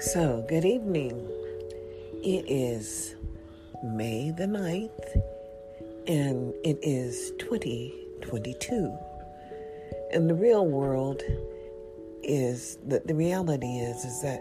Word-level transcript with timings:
So, 0.00 0.42
good 0.48 0.64
evening. 0.64 1.28
It 2.24 2.46
is 2.48 3.16
May 3.84 4.30
the 4.30 4.46
9th, 4.46 5.22
and 6.08 6.54
it 6.64 6.78
is 6.80 7.32
2022. 7.38 8.96
And 10.14 10.30
the 10.30 10.34
real 10.34 10.66
world 10.66 11.20
is 12.22 12.78
that 12.86 13.08
the 13.08 13.14
reality 13.14 13.76
is 13.76 14.06
is 14.06 14.22
that 14.22 14.40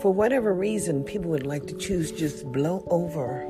for 0.00 0.10
whatever 0.10 0.54
reason 0.54 1.04
people 1.04 1.30
would 1.32 1.46
like 1.46 1.66
to 1.66 1.76
choose 1.76 2.10
just 2.10 2.50
blow 2.50 2.82
over 2.88 3.46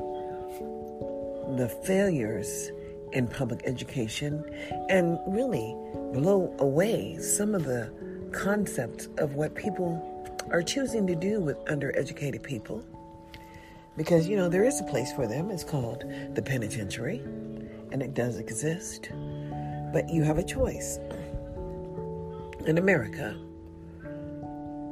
the 1.55 1.69
failures 1.85 2.69
in 3.13 3.27
public 3.27 3.61
education 3.63 4.43
and 4.89 5.17
really 5.27 5.73
blow 6.11 6.53
away 6.59 7.17
some 7.17 7.55
of 7.55 7.63
the 7.63 7.89
concepts 8.33 9.07
of 9.19 9.35
what 9.35 9.55
people 9.55 10.12
are 10.51 10.63
choosing 10.63 11.07
to 11.07 11.15
do 11.15 11.39
with 11.39 11.57
undereducated 11.65 12.43
people. 12.43 12.83
Because, 13.95 14.27
you 14.27 14.35
know, 14.35 14.49
there 14.49 14.63
is 14.63 14.79
a 14.79 14.85
place 14.85 15.13
for 15.13 15.27
them. 15.27 15.51
It's 15.51 15.63
called 15.63 16.03
the 16.33 16.41
penitentiary, 16.41 17.19
and 17.91 18.01
it 18.01 18.13
does 18.13 18.37
exist. 18.37 19.09
But 19.93 20.09
you 20.09 20.23
have 20.23 20.37
a 20.37 20.43
choice. 20.43 20.97
In 22.65 22.77
America, 22.77 23.37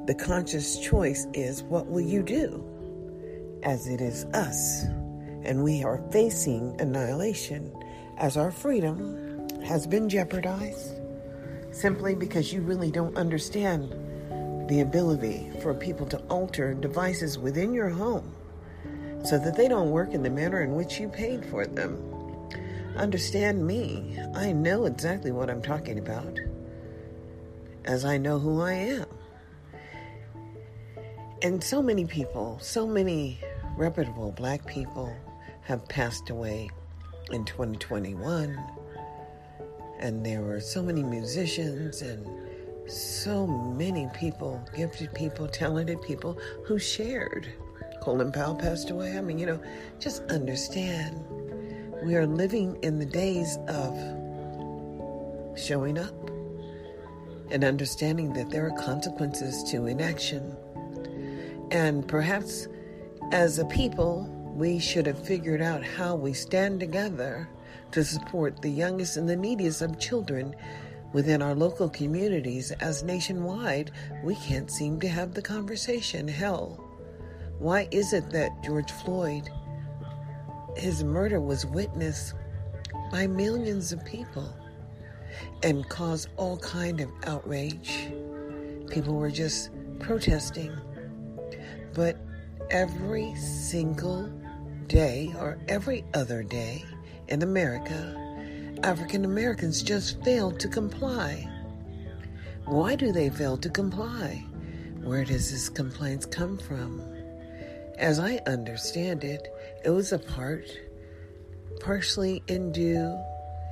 the 0.05 0.15
conscious 0.15 0.79
choice 0.79 1.25
is 1.33 1.63
what 1.63 1.87
will 1.87 2.01
you 2.01 2.21
do? 2.21 2.63
As 3.63 3.87
it 3.87 4.01
is 4.01 4.25
us. 4.33 4.83
And 5.43 5.63
we 5.63 5.83
are 5.83 6.03
facing 6.11 6.79
annihilation 6.79 7.71
as 8.17 8.37
our 8.37 8.51
freedom 8.51 9.47
has 9.63 9.87
been 9.87 10.09
jeopardized 10.09 11.01
simply 11.71 12.15
because 12.15 12.51
you 12.51 12.61
really 12.61 12.91
don't 12.91 13.15
understand 13.17 13.95
the 14.71 14.79
ability 14.79 15.51
for 15.61 15.73
people 15.73 16.05
to 16.05 16.17
alter 16.29 16.73
devices 16.73 17.37
within 17.37 17.73
your 17.73 17.89
home 17.89 18.33
so 19.21 19.37
that 19.37 19.57
they 19.57 19.67
don't 19.67 19.91
work 19.91 20.13
in 20.13 20.23
the 20.23 20.29
manner 20.29 20.63
in 20.63 20.75
which 20.75 20.97
you 20.97 21.09
paid 21.09 21.45
for 21.45 21.65
them. 21.67 22.01
Understand 22.95 23.67
me. 23.67 24.17
I 24.33 24.53
know 24.53 24.85
exactly 24.85 25.33
what 25.33 25.49
I'm 25.49 25.61
talking 25.61 25.99
about, 25.99 26.39
as 27.83 28.05
I 28.05 28.15
know 28.17 28.39
who 28.39 28.61
I 28.61 28.71
am. 28.71 29.05
And 31.41 31.61
so 31.61 31.81
many 31.81 32.05
people, 32.05 32.57
so 32.61 32.87
many 32.87 33.41
reputable 33.75 34.31
black 34.31 34.65
people 34.65 35.13
have 35.63 35.85
passed 35.89 36.29
away 36.29 36.69
in 37.29 37.43
2021. 37.43 38.57
And 39.99 40.25
there 40.25 40.43
were 40.43 40.61
so 40.61 40.81
many 40.81 41.03
musicians 41.03 42.01
and 42.01 42.51
so 42.87 43.48
many 43.48 44.07
people, 44.13 44.63
gifted 44.76 45.13
people, 45.13 45.48
talented 45.48 46.01
people 46.01 46.37
who 46.65 46.79
shared. 46.79 47.51
Colin 48.01 48.32
Powell 48.32 48.55
passed 48.55 48.90
away. 48.90 49.18
I 49.18 49.21
mean, 49.21 49.38
you 49.38 49.46
know, 49.46 49.62
just 49.99 50.23
understand 50.23 51.23
we 52.04 52.15
are 52.15 52.26
living 52.26 52.77
in 52.82 52.98
the 52.98 53.05
days 53.05 53.57
of 53.68 53.96
showing 55.57 55.99
up 55.99 56.29
and 57.51 57.63
understanding 57.63 58.34
that 58.34 58.49
there 58.49 58.65
are 58.65 58.77
consequences 58.77 59.63
to 59.71 59.85
inaction. 59.85 60.55
And 61.70 62.07
perhaps 62.07 62.68
as 63.32 63.60
a 63.60 63.66
people, 63.66 64.28
we 64.56 64.79
should 64.79 65.06
have 65.06 65.23
figured 65.25 65.62
out 65.62 65.84
how 65.84 66.16
we 66.16 66.34
stand 66.34 66.79
together 66.79 67.47
to 67.91 68.03
support 68.03 68.62
the 68.62 68.69
youngest 68.69 69.18
and 69.18 69.29
the 69.29 69.35
neediest 69.35 69.81
of 69.81 70.00
children 70.00 70.56
within 71.13 71.41
our 71.41 71.56
local 71.56 71.90
communities 71.90 72.72
as 72.72 73.03
nationwide, 73.03 73.91
we 74.23 74.35
can't 74.35 74.72
seem 74.72 75.00
to 75.00 75.07
have 75.07 75.34
the 75.34 75.41
conversation. 75.41 76.28
Hell, 76.28 76.84
why 77.59 77.88
is 77.91 78.13
it 78.13 78.29
that 78.31 78.63
George 78.63 78.91
Floyd, 78.91 79.49
his 80.75 81.03
murder 81.03 81.39
was 81.39 81.66
witnessed 81.66 82.33
by 83.11 83.27
millions 83.27 83.91
of 83.91 84.03
people 84.05 84.55
and 85.63 85.88
caused 85.89 86.29
all 86.38 86.57
kind 86.57 87.01
of 87.01 87.11
outrage? 87.25 88.11
People 88.89 89.16
were 89.16 89.31
just 89.31 89.69
protesting. 89.99 90.75
But 91.93 92.17
every 92.69 93.35
single 93.35 94.31
day 94.88 95.33
or 95.38 95.57
every 95.67 96.03
other 96.13 96.43
day 96.43 96.83
in 97.28 97.43
America, 97.43 98.20
African 98.83 99.25
Americans 99.25 99.83
just 99.83 100.23
failed 100.23 100.59
to 100.59 100.67
comply. 100.67 101.47
Why 102.65 102.95
do 102.95 103.11
they 103.11 103.29
fail 103.29 103.55
to 103.57 103.69
comply? 103.69 104.43
Where 105.03 105.23
does 105.23 105.51
this 105.51 105.69
complaints 105.69 106.25
come 106.25 106.57
from? 106.57 106.99
As 107.99 108.19
I 108.19 108.37
understand 108.47 109.23
it, 109.23 109.47
it 109.85 109.91
was 109.91 110.11
a 110.11 110.17
part, 110.17 110.65
partially 111.79 112.41
in 112.47 112.71
due, 112.71 113.19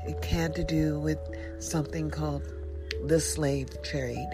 it 0.05 0.23
had 0.23 0.53
to 0.55 0.63
do 0.63 0.99
with 0.99 1.17
something 1.57 2.11
called 2.11 2.43
the 3.07 3.19
slave 3.19 3.81
trade. 3.81 4.29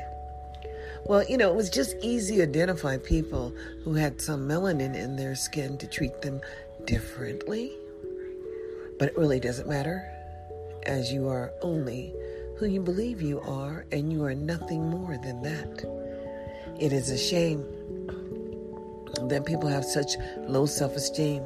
Well, 1.05 1.23
you 1.23 1.37
know, 1.37 1.51
it 1.51 1.55
was 1.55 1.69
just 1.69 1.95
easy 2.01 2.37
to 2.37 2.43
identify 2.43 2.97
people 2.97 3.53
who 3.85 3.93
had 3.93 4.19
some 4.19 4.45
melanin 4.45 4.93
in 4.93 5.15
their 5.15 5.35
skin 5.35 5.77
to 5.77 5.87
treat 5.87 6.21
them 6.21 6.41
differently. 6.83 7.71
But 8.99 9.09
it 9.09 9.17
really 9.17 9.39
doesn't 9.39 9.69
matter 9.69 10.11
as 10.85 11.11
you 11.11 11.27
are 11.27 11.51
only 11.61 12.13
who 12.57 12.67
you 12.67 12.81
believe 12.81 13.21
you 13.21 13.41
are, 13.41 13.85
and 13.91 14.11
you 14.11 14.23
are 14.23 14.33
nothing 14.33 14.89
more 14.89 15.17
than 15.17 15.41
that. 15.41 15.83
It 16.79 16.93
is 16.93 17.09
a 17.09 17.17
shame 17.17 17.65
that 19.29 19.45
people 19.45 19.67
have 19.67 19.83
such 19.83 20.15
low 20.47 20.65
self 20.65 20.95
esteem 20.95 21.43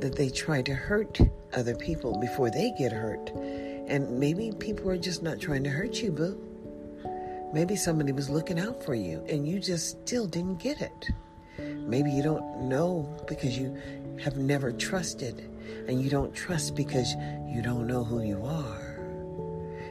that 0.00 0.14
they 0.16 0.30
try 0.30 0.62
to 0.62 0.74
hurt 0.74 1.18
other 1.54 1.74
people 1.74 2.18
before 2.20 2.50
they 2.50 2.72
get 2.78 2.92
hurt. 2.92 3.30
And 3.30 4.18
maybe 4.18 4.52
people 4.58 4.88
are 4.90 4.98
just 4.98 5.22
not 5.22 5.40
trying 5.40 5.64
to 5.64 5.70
hurt 5.70 6.00
you, 6.00 6.12
boo. 6.12 6.38
Maybe 7.52 7.76
somebody 7.76 8.12
was 8.12 8.30
looking 8.30 8.60
out 8.60 8.82
for 8.82 8.94
you 8.94 9.24
and 9.28 9.46
you 9.46 9.58
just 9.58 10.02
still 10.02 10.26
didn't 10.26 10.58
get 10.58 10.80
it. 10.80 11.10
Maybe 11.58 12.10
you 12.10 12.22
don't 12.22 12.68
know 12.68 13.18
because 13.26 13.58
you 13.58 13.76
have 14.22 14.36
never 14.36 14.70
trusted 14.70 15.49
and 15.88 16.00
you 16.00 16.10
don't 16.10 16.34
trust 16.34 16.74
because 16.74 17.14
you 17.46 17.62
don't 17.62 17.86
know 17.86 18.04
who 18.04 18.22
you 18.22 18.42
are. 18.44 18.90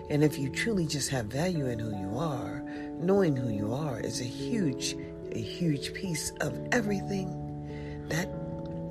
And 0.10 0.24
if 0.24 0.40
you 0.40 0.50
truly 0.50 0.88
just 0.88 1.10
have 1.10 1.28
value 1.28 1.68
in 1.68 1.78
who 1.78 1.92
you 1.92 2.18
are, 2.18 2.64
knowing 3.00 3.36
who 3.36 3.50
you 3.50 3.74
are 3.74 4.00
is 4.00 4.22
a 4.22 4.26
huge, 4.26 4.96
a 5.32 5.40
huge 5.40 5.94
piece 5.94 6.32
of 6.42 6.60
everything. 6.72 7.36
That, 8.10 8.28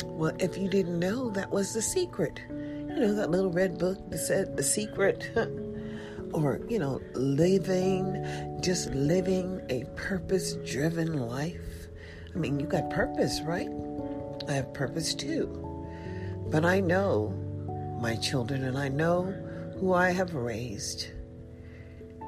well, 0.04 0.32
if 0.38 0.56
you 0.56 0.69
didn't 0.69 0.99
know, 0.99 1.31
that 1.31 1.50
was 1.50 1.75
the 1.75 1.82
secret. 1.82 2.41
You 2.49 3.00
know, 3.00 3.15
that 3.15 3.31
little 3.31 3.50
red 3.50 3.78
book 3.78 3.99
that 4.10 4.19
said 4.19 4.56
the 4.56 4.62
secret. 4.62 5.31
or, 6.32 6.60
you 6.69 6.78
know, 6.78 7.00
living, 7.15 8.59
just 8.60 8.91
living 8.91 9.60
a 9.70 9.84
purpose 9.97 10.55
driven 10.65 11.28
life. 11.28 11.88
I 12.34 12.38
mean, 12.38 12.60
you 12.60 12.66
got 12.66 12.91
purpose, 12.91 13.41
right? 13.43 13.69
I 14.49 14.53
have 14.53 14.72
purpose 14.72 15.15
too. 15.15 15.68
But 16.50 16.64
I 16.64 16.81
know 16.81 17.28
my 18.00 18.16
children 18.16 18.64
and 18.64 18.78
I 18.78 18.88
know 18.88 19.25
who 19.78 19.92
I 19.92 20.10
have 20.10 20.34
raised. 20.34 21.09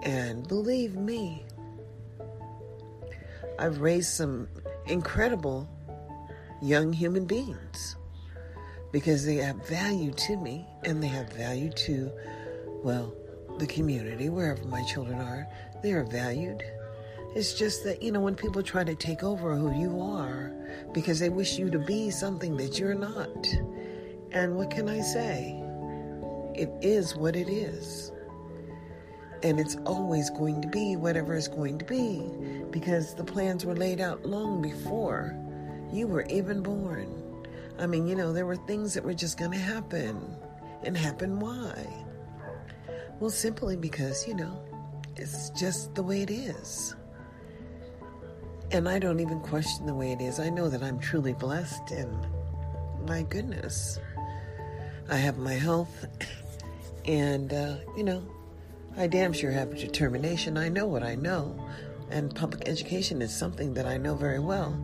And 0.03 0.47
believe 0.47 0.94
me, 0.97 1.44
I've 3.59 3.80
raised 3.80 4.10
some 4.10 4.48
incredible 4.86 5.69
young 6.62 6.92
human 6.92 7.25
beings 7.26 7.97
because 8.92 9.25
they 9.25 9.36
have 9.36 9.66
value 9.66 10.12
to 10.12 10.36
me 10.36 10.66
and 10.84 11.03
they 11.03 11.09
have 11.09 11.32
value 11.32 11.70
to, 11.70 12.10
well, 12.82 13.14
the 13.59 13.66
community, 13.66 14.28
wherever 14.28 14.65
my 14.65 14.83
children 14.84 15.21
are. 15.21 15.47
They 15.83 15.92
are 15.92 16.04
valued. 16.04 16.62
It's 17.34 17.54
just 17.54 17.84
that, 17.84 18.03
you 18.03 18.10
know, 18.10 18.21
when 18.21 18.34
people 18.34 18.62
try 18.62 18.83
to 18.83 18.95
take 18.95 19.22
over 19.22 19.54
who 19.54 19.78
you 19.78 20.00
are 20.00 20.53
because 20.92 21.21
they 21.21 21.28
wish 21.28 21.59
you 21.59 21.71
to 21.71 21.78
be 21.78 22.10
something 22.10 22.56
that 22.56 22.78
you're 22.78 22.95
not, 22.95 23.47
and 24.32 24.56
what 24.56 24.71
can 24.71 24.88
I 24.88 25.00
say? 25.00 25.62
It 26.54 26.71
is 26.82 27.16
what 27.16 27.36
it 27.36 27.48
is. 27.48 28.12
And 29.42 29.59
it's 29.59 29.77
always 29.86 30.30
going 30.30 30.60
to 30.62 30.68
be 30.68 30.97
whatever 30.97 31.34
it's 31.34 31.48
going 31.48 31.78
to 31.78 31.84
be 31.84 32.30
because 32.71 33.15
the 33.15 33.24
plans 33.24 33.65
were 33.65 33.74
laid 33.74 34.00
out 34.00 34.24
long 34.24 34.60
before 34.60 35.34
you 35.92 36.06
were 36.06 36.27
even 36.27 36.62
born. 36.62 37.09
I 37.78 37.86
mean, 37.86 38.06
you 38.06 38.15
know, 38.15 38.32
there 38.32 38.47
were 38.47 38.56
things 38.56 38.94
that 38.94 39.04
were 39.04 39.15
just 39.15 39.38
going 39.38 39.53
to 39.53 39.59
happen. 39.59 40.36
And 40.83 40.97
happen 40.97 41.41
why? 41.41 41.86
Well, 43.18 43.30
simply 43.30 43.76
because, 43.76 44.26
you 44.26 44.34
know, 44.34 44.62
it's 45.16 45.50
just 45.50 45.94
the 45.94 46.03
way 46.03 46.22
it 46.22 46.30
is. 46.30 46.94
And 48.71 48.88
I 48.88 48.98
don't 48.98 49.21
even 49.21 49.41
question 49.41 49.86
the 49.86 49.94
way 49.94 50.12
it 50.12 50.21
is. 50.21 50.38
I 50.38 50.48
know 50.48 50.68
that 50.68 50.83
I'm 50.83 50.98
truly 50.98 51.33
blessed 51.33 51.91
and 51.91 52.26
my 53.06 53.22
goodness. 53.22 53.98
I 55.10 55.16
have 55.16 55.39
my 55.39 55.54
health, 55.54 56.07
and, 57.04 57.53
uh, 57.53 57.77
you 57.97 58.04
know, 58.04 58.22
I 58.97 59.07
damn 59.09 59.33
sure 59.33 59.51
have 59.51 59.77
determination. 59.77 60.57
I 60.57 60.68
know 60.68 60.86
what 60.86 61.03
I 61.03 61.15
know. 61.16 61.59
and 62.10 62.34
public 62.34 62.68
education 62.68 63.22
is 63.22 63.34
something 63.34 63.74
that 63.74 63.86
I 63.86 63.97
know 63.97 64.15
very 64.16 64.41
well. 64.41 64.77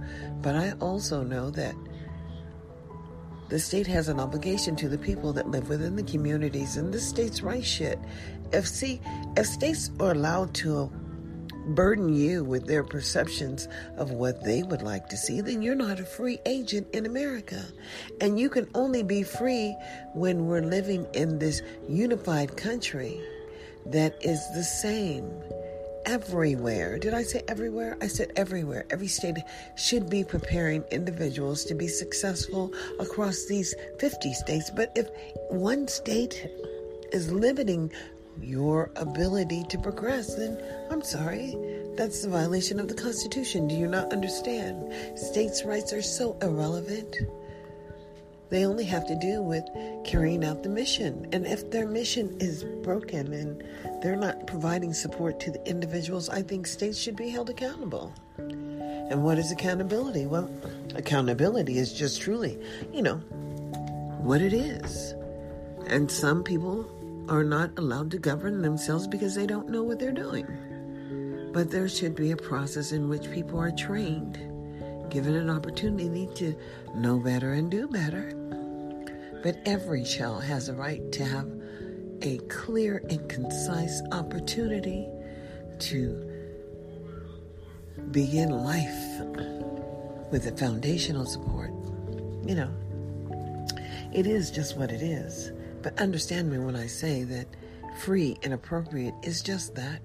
But 0.43 0.55
I 0.55 0.73
also 0.81 1.23
know 1.23 1.51
that 1.51 1.75
the 3.49 3.59
state 3.59 3.87
has 3.87 4.09
an 4.09 4.21
obligation 4.21 4.77
to 4.77 4.89
the 4.89 4.99
people 4.99 5.33
that 5.33 5.49
live 5.49 5.69
within 5.69 5.97
the 5.97 6.03
communities, 6.03 6.77
and 6.77 6.93
the 6.93 7.01
state's 7.01 7.43
right 7.43 7.65
shit. 7.65 7.99
If 8.53 8.67
see, 8.67 9.01
if 9.37 9.47
states 9.47 9.91
are 10.01 10.13
allowed 10.13 10.55
to 10.55 10.91
burden 11.67 12.15
you 12.15 12.45
with 12.45 12.67
their 12.67 12.85
perceptions 12.85 13.69
of 13.97 14.11
what 14.11 14.45
they 14.45 14.63
would 14.63 14.83
like 14.83 15.09
to 15.09 15.17
see, 15.17 15.41
then 15.41 15.63
you're 15.63 15.75
not 15.75 16.01
a 16.01 16.05
free 16.05 16.39
agent 16.47 16.87
in 16.93 17.07
America. 17.07 17.65
And 18.21 18.39
you 18.39 18.49
can 18.49 18.69
only 18.75 19.03
be 19.03 19.23
free 19.23 19.77
when 20.15 20.47
we're 20.47 20.63
living 20.63 21.07
in 21.15 21.39
this 21.39 21.63
unified 21.89 22.57
country 22.57 23.21
that 23.87 24.17
is 24.21 24.41
the 24.55 24.65
same 24.65 25.31
everywhere. 26.07 26.99
Did 26.99 27.15
I 27.15 27.23
say 27.23 27.43
everywhere? 27.49 27.99
I 28.01 28.07
said 28.07 28.33
everywhere. 28.37 28.87
Every 28.91 29.09
state 29.09 29.39
should 29.77 30.09
be 30.09 30.25
preparing 30.25 30.85
individuals 30.93 31.65
to 31.65 31.75
be 31.75 31.89
successful 31.89 32.73
across 33.01 33.47
these 33.47 33.75
50 33.99 34.33
states. 34.33 34.71
But 34.71 34.93
if 34.95 35.09
one 35.51 35.89
state 35.89 36.49
is 37.13 37.33
limiting 37.33 37.93
your 38.41 38.91
ability 38.97 39.65
to 39.65 39.79
progress, 39.79 40.35
then 40.35 40.63
I'm 40.91 41.03
sorry. 41.03 41.57
That's 41.97 42.23
the 42.23 42.29
violation 42.29 42.79
of 42.79 42.89
the 42.89 42.95
Constitution. 42.95 43.69
Do 43.69 43.75
you 43.75 43.87
not 43.87 44.13
understand? 44.13 44.93
States' 45.19 45.65
rights 45.65 45.93
are 45.93 46.03
so 46.03 46.37
irrelevant. 46.43 47.17
They 48.49 48.65
only 48.65 48.85
have 48.85 49.07
to 49.09 49.17
do 49.17 49.43
with 49.43 49.65
carrying 50.05 50.45
out 50.45 50.63
the 50.63 50.69
mission. 50.69 51.27
And 51.33 51.47
if 51.47 51.71
their 51.71 51.87
mission 51.87 52.37
is 52.39 52.65
broken 52.83 53.33
and 53.33 53.65
they're 54.03 54.15
not 54.15 54.47
providing 54.47 54.95
support 54.95 55.41
to 55.41 55.51
the 55.51 55.69
individuals, 55.69 56.29
I 56.29 56.43
think 56.43 56.67
states 56.67 56.99
should 56.99 57.17
be 57.17 57.29
held 57.29 57.51
accountable. 57.51 58.13
And 58.39 59.25
what 59.25 59.39
is 59.39 59.51
accountability? 59.51 60.27
Well, 60.27 60.51
accountability 60.95 61.79
is 61.79 61.93
just 61.93 62.21
truly, 62.21 62.59
you 62.93 63.03
know, 63.03 63.17
what 64.21 64.41
it 64.43 64.53
is. 64.53 65.15
And 65.87 66.11
some 66.11 66.43
people 66.43 66.85
are 67.29 67.45
not 67.45 67.71
allowed 67.79 68.11
to 68.13 68.19
govern 68.19 68.63
themselves 68.63 69.07
because 69.07 69.35
they 69.35 69.47
don't 69.47 69.69
know 69.69 69.83
what 69.83 69.99
they're 69.99 70.13
doing. 70.13 70.47
But 71.53 71.71
there 71.71 71.89
should 71.89 72.15
be 72.15 72.31
a 72.31 72.37
process 72.37 72.93
in 72.93 73.09
which 73.09 73.31
people 73.31 73.59
are 73.59 73.71
trained, 73.71 74.39
given 75.11 75.35
an 75.35 75.51
opportunity 75.51 76.29
to 76.35 76.55
know 76.95 77.19
better 77.19 77.55
and 77.55 77.71
do 77.71 77.89
better. 77.89 78.33
But 79.43 79.59
every 79.65 80.05
child 80.05 80.45
has 80.45 80.69
a 80.69 80.75
right 80.75 81.11
to 81.13 81.25
have 81.25 81.49
a 82.23 82.39
clear 82.49 83.03
and 83.11 83.29
concise 83.29 84.03
opportunity 84.13 85.09
to 85.79 86.33
begin 88.11 88.51
life 88.51 89.21
with 90.31 90.47
a 90.47 90.57
foundational 90.57 91.27
support. 91.27 91.71
You 92.45 92.55
know, 92.55 92.71
it 94.13 94.27
is 94.27 94.51
just 94.51 94.77
what 94.77 94.91
it 94.91 95.03
is. 95.03 95.53
But 95.87 96.01
understand 96.01 96.51
me 96.51 96.59
when 96.59 96.75
I 96.75 96.89
say 96.89 97.23
that 97.23 97.47
free 98.01 98.37
and 98.43 98.53
appropriate 98.53 99.15
is 99.23 99.41
just 99.41 99.77
that. 99.77 100.03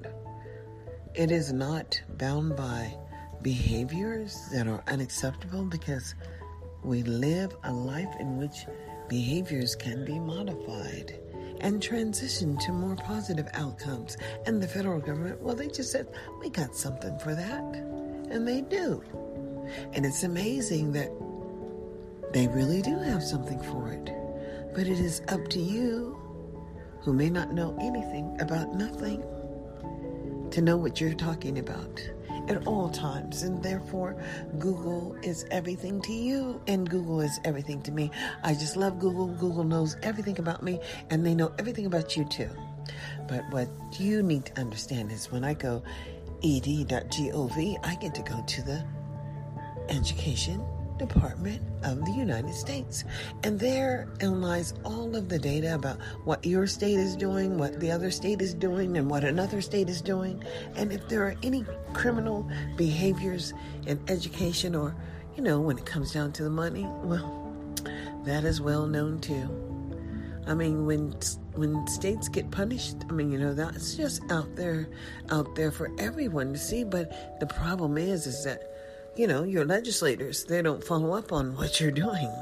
It 1.16 1.32
is 1.32 1.52
not 1.52 2.00
bound 2.20 2.56
by 2.56 2.96
behaviors 3.42 4.48
that 4.54 4.68
are 4.68 4.84
unacceptable 4.88 5.66
because 5.66 6.14
we 6.84 7.02
live 7.02 7.56
a 7.64 7.74
life 7.74 8.14
in 8.20 8.38
which 8.38 8.68
behaviors 9.10 9.76
can 9.76 10.06
be 10.06 10.20
modified 10.20 11.20
and 11.62 11.82
transition 11.82 12.60
to 12.60 12.72
more 12.72 12.96
positive 12.96 13.48
outcomes. 13.56 14.18
And 14.46 14.62
the 14.62 14.68
federal 14.68 15.00
government, 15.00 15.42
well, 15.42 15.56
they 15.56 15.68
just 15.68 15.92
said, 15.92 16.08
we 16.40 16.52
got 16.52 16.76
something 16.76 17.18
for 17.18 17.34
that. 17.34 17.64
And 18.30 18.48
they 18.48 18.62
do. 18.62 19.02
And 19.94 20.06
it's 20.06 20.22
amazing 20.22 20.92
that 20.92 21.10
they 22.34 22.48
really 22.50 22.84
do 22.84 23.00
have 23.00 23.24
something 23.24 23.60
for 23.64 23.92
it. 23.92 24.21
But 24.74 24.88
it 24.88 25.00
is 25.00 25.22
up 25.28 25.48
to 25.50 25.60
you, 25.60 26.18
who 27.02 27.14
may 27.14 27.30
not 27.30 27.54
know 27.54 27.78
anything 27.82 28.38
about 28.40 28.74
nothing, 28.74 29.24
to 30.52 30.62
know 30.62 30.78
what 30.78 31.00
you're 31.00 31.14
talking 31.14 31.60
about 31.60 32.02
at 32.48 32.66
all 32.68 32.90
times. 32.90 33.44
And 33.44 33.62
therefore, 33.62 34.22
Google 34.60 35.16
is 35.24 35.46
everything 35.52 36.02
to 36.04 36.14
you, 36.14 36.62
and 36.68 36.90
Google 36.90 37.22
is 37.22 37.40
everything 37.44 37.82
to 37.84 37.92
me. 37.92 38.12
I 38.44 38.54
just 38.54 38.78
love 38.78 39.00
Google. 39.00 39.28
Google 39.28 39.64
knows 39.64 39.98
everything 40.04 40.40
about 40.40 40.64
me, 40.64 40.80
and 41.10 41.26
they 41.26 41.36
know 41.36 41.54
everything 41.60 41.86
about 41.86 42.16
you 42.16 42.26
too. 42.26 42.50
But 43.28 43.44
what 43.52 43.70
you 44.00 44.24
need 44.24 44.46
to 44.48 44.60
understand 44.60 45.12
is 45.12 45.32
when 45.32 45.44
I 45.44 45.54
go 45.54 45.84
ed.gov, 46.44 47.78
I 47.84 47.96
get 47.96 48.16
to 48.16 48.22
go 48.22 48.44
to 48.46 48.62
the 48.64 48.84
education 49.90 50.64
Department 51.08 51.62
of 51.84 52.06
the 52.06 52.12
United 52.12 52.54
States. 52.54 53.04
And 53.44 53.60
there 53.60 54.08
lies 54.22 54.74
all 54.86 55.16
of 55.16 55.30
the 55.30 55.40
data 55.40 55.74
about 55.74 55.98
what 56.26 56.46
your 56.46 56.68
state 56.68 57.00
is 57.00 57.16
doing, 57.16 57.58
what 57.58 57.80
the 57.80 57.92
other 57.92 58.12
state 58.12 58.42
is 58.42 58.54
doing, 58.54 58.98
and 58.98 59.10
what 59.10 59.24
another 59.24 59.62
state 59.62 59.90
is 59.90 60.02
doing. 60.02 60.44
And 60.76 60.92
if 60.92 61.08
there 61.10 61.24
are 61.24 61.36
any 61.42 61.66
criminal 61.94 62.50
behaviors 62.78 63.54
in 63.88 64.00
education 64.08 64.76
or, 64.76 64.96
you 65.36 65.42
know, 65.42 65.60
when 65.60 65.78
it 65.78 65.86
comes 65.86 66.14
down 66.14 66.34
to 66.34 66.44
the 66.44 66.50
money, 66.50 66.88
well, 67.04 67.52
that 68.26 68.44
is 68.44 68.62
well 68.62 68.86
known 68.86 69.20
too. 69.20 69.50
I 70.48 70.54
mean, 70.54 70.86
when 70.86 71.16
when 71.56 71.86
states 71.88 72.28
get 72.28 72.50
punished, 72.52 72.98
I 73.10 73.14
mean, 73.14 73.32
you 73.32 73.38
know, 73.38 73.54
that's 73.54 73.96
just 73.96 74.22
out 74.32 74.56
there, 74.56 74.90
out 75.30 75.54
there 75.56 75.72
for 75.72 75.92
everyone 76.00 76.54
to 76.54 76.60
see. 76.60 76.84
But 76.84 77.40
the 77.40 77.46
problem 77.46 77.98
is, 77.98 78.26
is 78.26 78.44
that 78.44 78.71
you 79.22 79.28
know, 79.28 79.44
your 79.44 79.66
legislators, 79.66 80.46
they 80.46 80.64
don't 80.64 80.84
follow 80.84 81.14
up 81.14 81.32
on 81.32 81.56
what 81.56 81.80
you're 81.80 81.92
doing. 81.92 82.34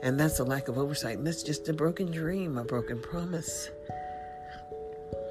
And 0.00 0.18
that's 0.20 0.38
a 0.38 0.44
lack 0.44 0.68
of 0.68 0.78
oversight. 0.78 1.18
And 1.18 1.26
that's 1.26 1.42
just 1.42 1.68
a 1.68 1.72
broken 1.72 2.12
dream, 2.12 2.56
a 2.56 2.62
broken 2.62 3.02
promise. 3.02 3.68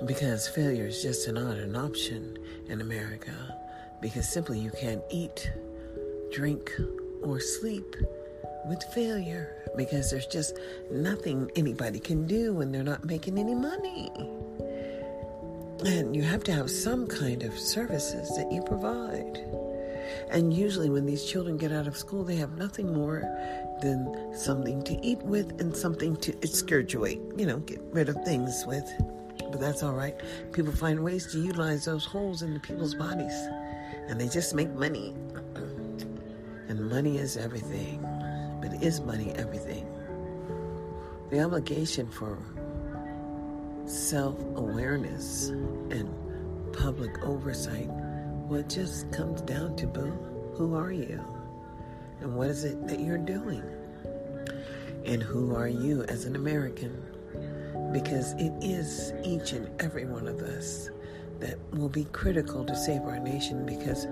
Because 0.06 0.46
failure 0.50 0.88
is 0.88 1.02
just 1.02 1.32
not 1.32 1.56
an 1.56 1.78
option 1.78 2.38
in 2.68 2.82
America. 2.82 3.32
Because 4.02 4.28
simply 4.28 4.60
you 4.60 4.72
can't 4.72 5.02
eat, 5.10 5.50
drink, 6.34 6.70
or 7.22 7.40
sleep 7.40 7.96
with 8.66 8.84
failure. 8.94 9.56
Because 9.78 10.12
there's 10.12 10.28
just 10.28 10.60
nothing 10.92 11.50
anybody 11.56 12.02
can 12.02 12.28
do 12.28 12.56
when 12.56 12.74
they're 12.74 12.84
not 12.84 13.06
making 13.06 13.40
any 13.40 13.56
money. 13.56 14.12
And 15.86 16.14
you 16.14 16.24
have 16.24 16.44
to 16.44 16.52
have 16.52 16.70
some 16.70 17.08
kind 17.08 17.44
of 17.44 17.58
services 17.58 18.36
that 18.36 18.52
you 18.52 18.62
provide. 18.64 19.63
And 20.30 20.54
usually, 20.54 20.90
when 20.90 21.06
these 21.06 21.26
children 21.26 21.58
get 21.58 21.72
out 21.72 21.88
of 21.88 21.98
school, 21.98 22.24
they 22.24 22.36
have 22.38 22.58
nothing 22.58 22.94
more 22.94 23.22
than 23.82 24.34
something 24.36 24.82
to 24.84 25.06
eat 25.06 25.20
with 25.20 25.60
and 25.60 25.76
something 25.76 26.16
to 26.18 26.34
excurgate, 26.42 27.22
you 27.36 27.46
know, 27.46 27.58
get 27.60 27.82
rid 27.92 28.10
of 28.10 28.16
things 28.24 28.64
with. 28.66 28.90
But 29.52 29.60
that's 29.60 29.84
all 29.84 29.94
right. 29.94 30.16
People 30.52 30.74
find 30.74 31.04
ways 31.04 31.32
to 31.34 31.40
utilize 31.40 31.86
those 31.86 32.06
holes 32.06 32.42
in 32.42 32.54
the 32.54 32.60
people's 32.60 32.96
bodies, 32.96 33.34
and 34.08 34.20
they 34.20 34.28
just 34.28 34.56
make 34.56 34.72
money. 34.74 35.14
and 36.68 36.90
money 36.90 37.18
is 37.18 37.38
everything. 37.38 38.02
But 38.62 38.82
is 38.82 39.02
money 39.02 39.32
everything? 39.36 39.86
The 41.30 41.42
obligation 41.42 42.08
for 42.08 42.38
self 43.86 44.40
awareness 44.56 45.50
and 45.50 46.10
public 46.74 47.22
oversight 47.24 47.90
well, 48.48 48.60
it 48.60 48.70
just 48.70 49.12
comes 49.12 49.42
down 49.42 49.76
to, 49.78 49.88
boo, 49.88 50.12
who 50.56 50.76
are 50.76 50.92
you? 50.92 51.24
And 52.20 52.36
what 52.36 52.50
is 52.50 52.64
it 52.64 52.88
that 52.88 53.00
you're 53.00 53.18
doing? 53.18 53.64
And 55.06 55.24
who 55.24 55.56
are 55.56 55.68
you 55.68 56.04
as 56.04 56.26
an 56.26 56.36
American? 56.36 57.02
Because 57.92 58.34
it 58.34 58.54
is 58.62 59.14
each 59.24 59.54
and 59.54 59.70
every 59.82 60.06
one 60.06 60.28
of 60.28 60.42
us 60.42 60.90
that 61.40 61.58
will 61.72 61.90
be 61.90 62.06
critical 62.06 62.64
to 62.66 62.76
save 62.76 63.02
our 63.04 63.20
nation 63.20 63.66
because 63.66 64.08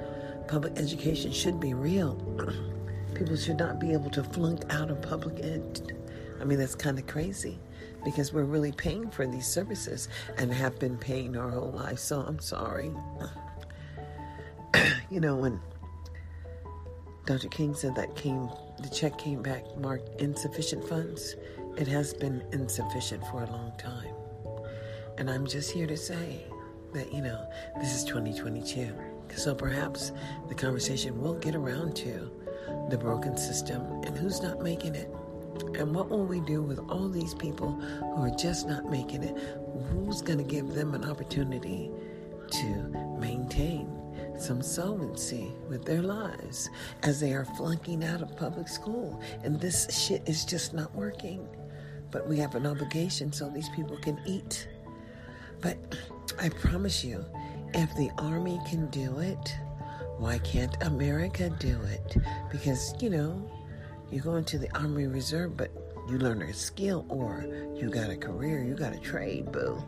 public 0.48 0.78
education 0.78 1.32
should 1.32 1.60
be 1.60 1.74
real. 1.74 2.16
People 3.16 3.36
should 3.36 3.58
not 3.58 3.80
be 3.80 3.92
able 3.92 4.10
to 4.12 4.24
flunk 4.24 4.64
out 4.70 4.90
of 4.90 5.02
public 5.02 5.44
ed. 5.44 5.98
I 6.40 6.44
mean, 6.44 6.58
that's 6.58 6.76
kind 6.76 6.98
of 6.98 7.06
crazy 7.08 7.60
because 8.04 8.34
we're 8.34 8.44
really 8.44 8.72
paying 8.72 9.10
for 9.10 9.28
these 9.28 9.48
services 9.48 10.10
and 10.38 10.52
have 10.52 10.80
been 10.80 10.98
paying 10.98 11.38
our 11.38 11.50
whole 11.50 11.72
life. 11.72 12.00
So 12.00 12.22
I'm 12.22 12.40
sorry. 12.40 12.92
You 15.12 15.20
know, 15.20 15.36
when 15.36 15.60
Dr. 17.26 17.50
King 17.50 17.76
said 17.76 17.96
that 17.96 18.16
came, 18.16 18.50
the 18.82 18.90
check 18.90 19.18
came 19.18 19.44
back 19.44 19.64
marked 19.78 20.22
insufficient 20.22 20.88
funds, 20.88 21.36
it 21.78 21.88
has 21.88 22.14
been 22.14 22.42
insufficient 22.54 23.22
for 23.28 23.44
a 23.44 23.52
long 23.52 23.74
time. 23.78 24.16
And 25.18 25.30
I'm 25.30 25.46
just 25.46 25.70
here 25.70 25.86
to 25.86 25.98
say 25.98 26.46
that, 26.94 27.14
you 27.14 27.22
know, 27.22 27.46
this 27.80 27.94
is 27.94 28.06
2022. 28.06 28.96
So 29.36 29.54
perhaps 29.54 30.14
the 30.48 30.56
conversation 30.56 31.22
will 31.22 31.36
get 31.36 31.56
around 31.56 31.96
to 31.98 32.32
the 32.90 32.98
broken 32.98 33.36
system 33.36 33.82
and 34.04 34.18
who's 34.18 34.42
not 34.42 34.62
making 34.62 34.96
it. 34.96 35.14
And 35.78 35.94
what 35.94 36.10
will 36.10 36.26
we 36.26 36.40
do 36.40 36.62
with 36.62 36.80
all 36.90 37.10
these 37.10 37.34
people 37.34 37.72
who 37.72 38.24
are 38.24 38.36
just 38.36 38.66
not 38.66 38.90
making 38.90 39.24
it? 39.24 39.38
Who's 39.92 40.22
going 40.22 40.38
to 40.38 40.44
give 40.46 40.74
them 40.74 40.94
an 40.94 41.04
opportunity 41.04 41.92
to 42.52 43.18
maintain 43.20 44.02
some 44.38 44.62
solvency 44.62 45.52
with 45.70 45.86
their 45.86 46.02
lives 46.02 46.70
as 47.04 47.20
they 47.20 47.34
are 47.34 47.46
flunking 47.46 48.04
out 48.04 48.22
of 48.22 48.36
public 48.38 48.68
school. 48.68 49.22
And 49.44 49.60
this 49.60 49.88
shit 49.96 50.24
is 50.28 50.46
just 50.46 50.74
not 50.74 50.94
working. 50.96 51.48
But 52.12 52.28
we 52.28 52.38
have 52.40 52.56
an 52.56 52.66
obligation 52.66 53.32
so 53.32 53.50
these 53.50 53.70
people 53.70 53.98
can 53.98 54.20
eat. 54.26 54.68
But 55.62 55.78
I 56.40 56.50
promise 56.50 57.04
you, 57.04 57.26
if 57.74 57.96
the 57.96 58.12
Army 58.18 58.60
can 58.68 58.88
do 58.88 59.20
it, 59.20 59.56
why 60.18 60.40
can't 60.40 60.76
America 60.84 61.50
do 61.60 61.80
it? 61.84 62.18
Because, 62.52 62.94
you 63.00 63.10
know, 63.10 63.50
you 64.12 64.20
go 64.20 64.36
into 64.36 64.58
the 64.58 64.70
Army 64.78 65.08
Reserve, 65.08 65.56
but 65.56 65.72
you 66.10 66.18
learn 66.18 66.42
a 66.42 66.54
skill 66.54 67.06
or 67.10 67.46
you 67.76 67.90
got 67.90 68.10
a 68.10 68.18
career, 68.18 68.64
you 68.64 68.76
got 68.76 68.94
a 68.94 69.00
trade, 69.00 69.52
boo. 69.52 69.82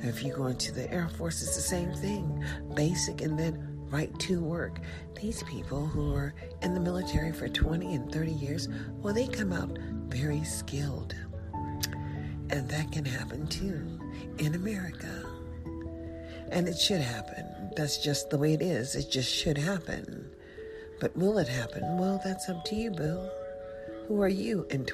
If 0.00 0.22
you 0.22 0.32
go 0.32 0.46
into 0.46 0.72
the 0.72 0.90
Air 0.92 1.08
Force, 1.08 1.42
it's 1.42 1.56
the 1.56 1.62
same 1.62 1.92
thing 1.92 2.44
basic 2.74 3.22
and 3.22 3.38
then 3.38 3.65
right 3.90 4.16
to 4.20 4.40
work. 4.40 4.78
These 5.20 5.42
people 5.44 5.86
who 5.86 6.14
are 6.14 6.34
in 6.62 6.74
the 6.74 6.80
military 6.80 7.32
for 7.32 7.48
20 7.48 7.94
and 7.94 8.12
30 8.12 8.32
years, 8.32 8.68
well, 9.02 9.14
they 9.14 9.26
come 9.26 9.52
out 9.52 9.78
very 10.08 10.44
skilled. 10.44 11.14
And 12.50 12.68
that 12.68 12.92
can 12.92 13.04
happen 13.04 13.46
too 13.46 14.00
in 14.38 14.54
America. 14.54 15.24
And 16.50 16.68
it 16.68 16.78
should 16.78 17.00
happen. 17.00 17.44
That's 17.76 17.98
just 17.98 18.30
the 18.30 18.38
way 18.38 18.54
it 18.54 18.62
is. 18.62 18.94
It 18.94 19.10
just 19.10 19.32
should 19.32 19.58
happen. 19.58 20.30
But 21.00 21.16
will 21.16 21.38
it 21.38 21.48
happen? 21.48 21.98
Well, 21.98 22.20
that's 22.24 22.48
up 22.48 22.64
to 22.66 22.74
you, 22.74 22.90
Bill. 22.90 23.30
Who 24.06 24.22
are 24.22 24.28
you 24.28 24.66
in 24.70 24.84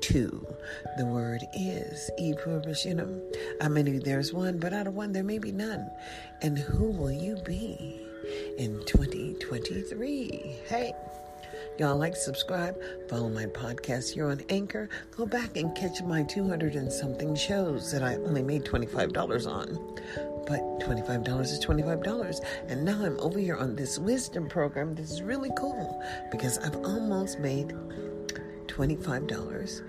2022? 0.00 0.56
The 0.98 1.06
word 1.06 1.42
is 1.54 2.10
e 2.18 2.34
pluribus 2.34 2.84
unum. 2.86 3.20
I 3.60 3.68
mean, 3.68 4.00
there's 4.00 4.32
one, 4.32 4.58
but 4.58 4.72
out 4.72 4.86
of 4.86 4.94
one, 4.94 5.12
there 5.12 5.24
may 5.24 5.38
be 5.38 5.52
none. 5.52 5.90
And 6.42 6.58
who 6.58 6.90
will 6.90 7.12
you 7.12 7.36
be 7.44 8.00
in 8.58 8.82
2023? 8.86 10.56
Hey. 10.68 10.92
Y'all 11.78 11.96
like, 11.96 12.16
subscribe, 12.16 12.74
follow 13.06 13.28
my 13.28 13.44
podcast 13.44 14.14
here 14.14 14.30
on 14.30 14.40
Anchor. 14.48 14.88
Go 15.14 15.26
back 15.26 15.58
and 15.58 15.74
catch 15.76 16.02
my 16.02 16.22
200 16.22 16.74
and 16.74 16.90
something 16.90 17.34
shows 17.34 17.92
that 17.92 18.02
I 18.02 18.14
only 18.16 18.42
made 18.42 18.64
$25 18.64 19.46
on. 19.46 19.66
But 20.46 20.60
$25 20.80 21.40
is 21.40 21.62
$25. 21.62 22.44
And 22.68 22.82
now 22.82 23.04
I'm 23.04 23.20
over 23.20 23.38
here 23.38 23.56
on 23.56 23.76
this 23.76 23.98
wisdom 23.98 24.48
program. 24.48 24.94
This 24.94 25.10
is 25.10 25.20
really 25.20 25.50
cool 25.58 26.02
because 26.30 26.56
I've 26.58 26.76
almost 26.76 27.40
made 27.40 27.74
$25 28.76 29.82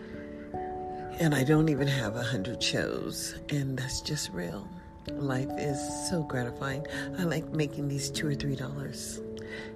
and 1.20 1.34
I 1.34 1.44
don't 1.44 1.70
even 1.70 1.88
have 1.88 2.15
a 2.15 2.22
hundred 2.22 2.62
shows, 2.62 3.36
and 3.50 3.77
that's 3.77 4.01
just 4.01 4.32
real. 4.32 4.67
Life 5.13 5.50
is 5.58 5.79
so 6.10 6.24
gratifying. 6.24 6.86
I 7.17 7.24
like 7.24 7.50
making 7.50 7.88
these 7.88 8.12
two 8.12 8.27
or 8.27 8.36
three 8.36 8.56
dollars. 8.56 9.20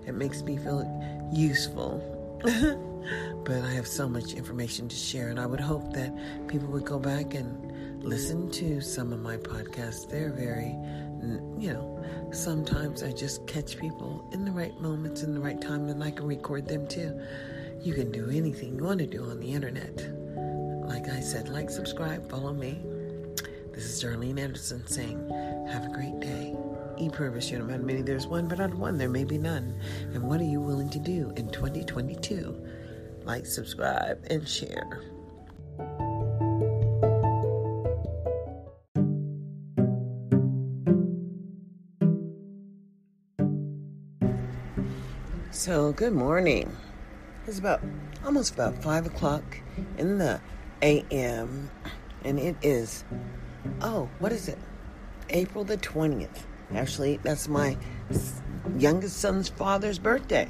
It 0.06 0.13
makes 0.13 0.44
me 0.44 0.58
feel 0.58 0.86
useful. 1.34 2.00
but 2.41 3.63
I 3.63 3.72
have 3.74 3.88
so 3.88 4.08
much 4.08 4.34
information 4.34 4.88
to 4.88 4.96
share, 4.96 5.30
and 5.30 5.39
I 5.39 5.48
would 5.48 5.60
hope 5.60 5.94
that 5.94 6.13
people 6.48 6.68
would 6.70 6.86
go 6.86 7.00
back 7.00 7.34
and 7.34 8.03
listen 8.03 8.51
to 8.51 8.82
some 8.82 9.12
of 9.12 9.20
my 9.20 9.38
podcasts. 9.38 10.08
They're 10.08 10.32
very, 10.32 10.75
you 11.58 11.74
know, 11.74 12.03
sometimes 12.32 13.01
I 13.01 13.13
just 13.13 13.48
catch 13.48 13.77
people 13.77 14.27
in 14.32 14.46
the 14.46 14.51
right 14.51 14.80
moments, 14.80 15.24
in 15.24 15.34
the 15.34 15.39
right 15.39 15.60
time, 15.60 15.89
and 15.89 16.03
I 16.03 16.12
can 16.12 16.27
record 16.27 16.68
them 16.68 16.88
too. 16.88 17.20
You 17.84 17.96
can 17.96 18.12
do 18.12 18.30
anything 18.30 18.76
you 18.76 18.84
want 18.84 19.00
to 19.00 19.08
do 19.08 19.24
on 19.24 19.40
the 19.40 19.54
internet. 19.54 20.06
Like 20.88 21.10
I 21.10 21.20
said, 21.20 21.50
like, 21.50 21.72
subscribe, 21.72 22.30
follow 22.30 22.54
me. 22.54 22.80
This 23.74 23.86
is 23.86 24.04
Darlene 24.04 24.40
Anderson 24.40 24.86
saying, 24.86 25.18
Have 25.68 25.86
a 25.86 25.90
great 25.90 26.20
day. 26.20 26.56
E 27.00 27.10
pluribus 27.10 27.52
unum. 27.52 27.84
Many 27.84 28.04
there's 28.04 28.28
one, 28.28 28.48
but 28.48 28.60
of 28.60 28.78
one 28.78 29.00
there 29.00 29.10
may 29.10 29.24
be 29.24 29.40
none. 29.40 29.74
And 30.14 30.22
what 30.22 30.40
are 30.40 30.44
you 30.44 30.62
willing 30.62 30.92
to 30.92 31.00
do 31.00 31.34
in 31.38 31.50
2022? 31.50 32.56
Like, 33.24 33.48
subscribe, 33.48 34.24
and 34.30 34.48
share. 34.48 35.02
So, 45.50 45.94
good 45.94 46.14
morning. 46.14 46.72
It's 47.51 47.60
about 47.60 47.81
almost 48.24 48.53
about 48.53 48.81
five 48.81 49.05
o'clock 49.05 49.43
in 49.98 50.20
the 50.20 50.39
a.m. 50.81 51.70
and 52.24 52.39
it 52.39 52.55
is 52.62 53.03
oh, 53.81 54.08
what 54.20 54.31
is 54.31 54.48
it? 54.48 54.58
April 55.31 55.65
the 55.65 55.75
twentieth. 55.75 56.48
Actually, 56.74 57.17
that's 57.24 57.50
my 57.50 57.75
youngest 58.77 59.17
son's 59.17 59.50
father's 59.50 60.00
birthday. 60.00 60.48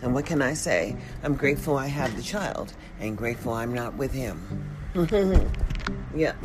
And 0.00 0.14
what 0.14 0.24
can 0.24 0.40
I 0.40 0.54
say? 0.54 0.96
I'm 1.22 1.34
grateful 1.34 1.76
I 1.76 1.88
have 1.88 2.16
the 2.16 2.22
child 2.22 2.72
and 3.00 3.18
grateful 3.18 3.52
I'm 3.52 3.74
not 3.74 3.96
with 3.96 4.12
him. 4.12 4.64
yeah, 6.16 6.36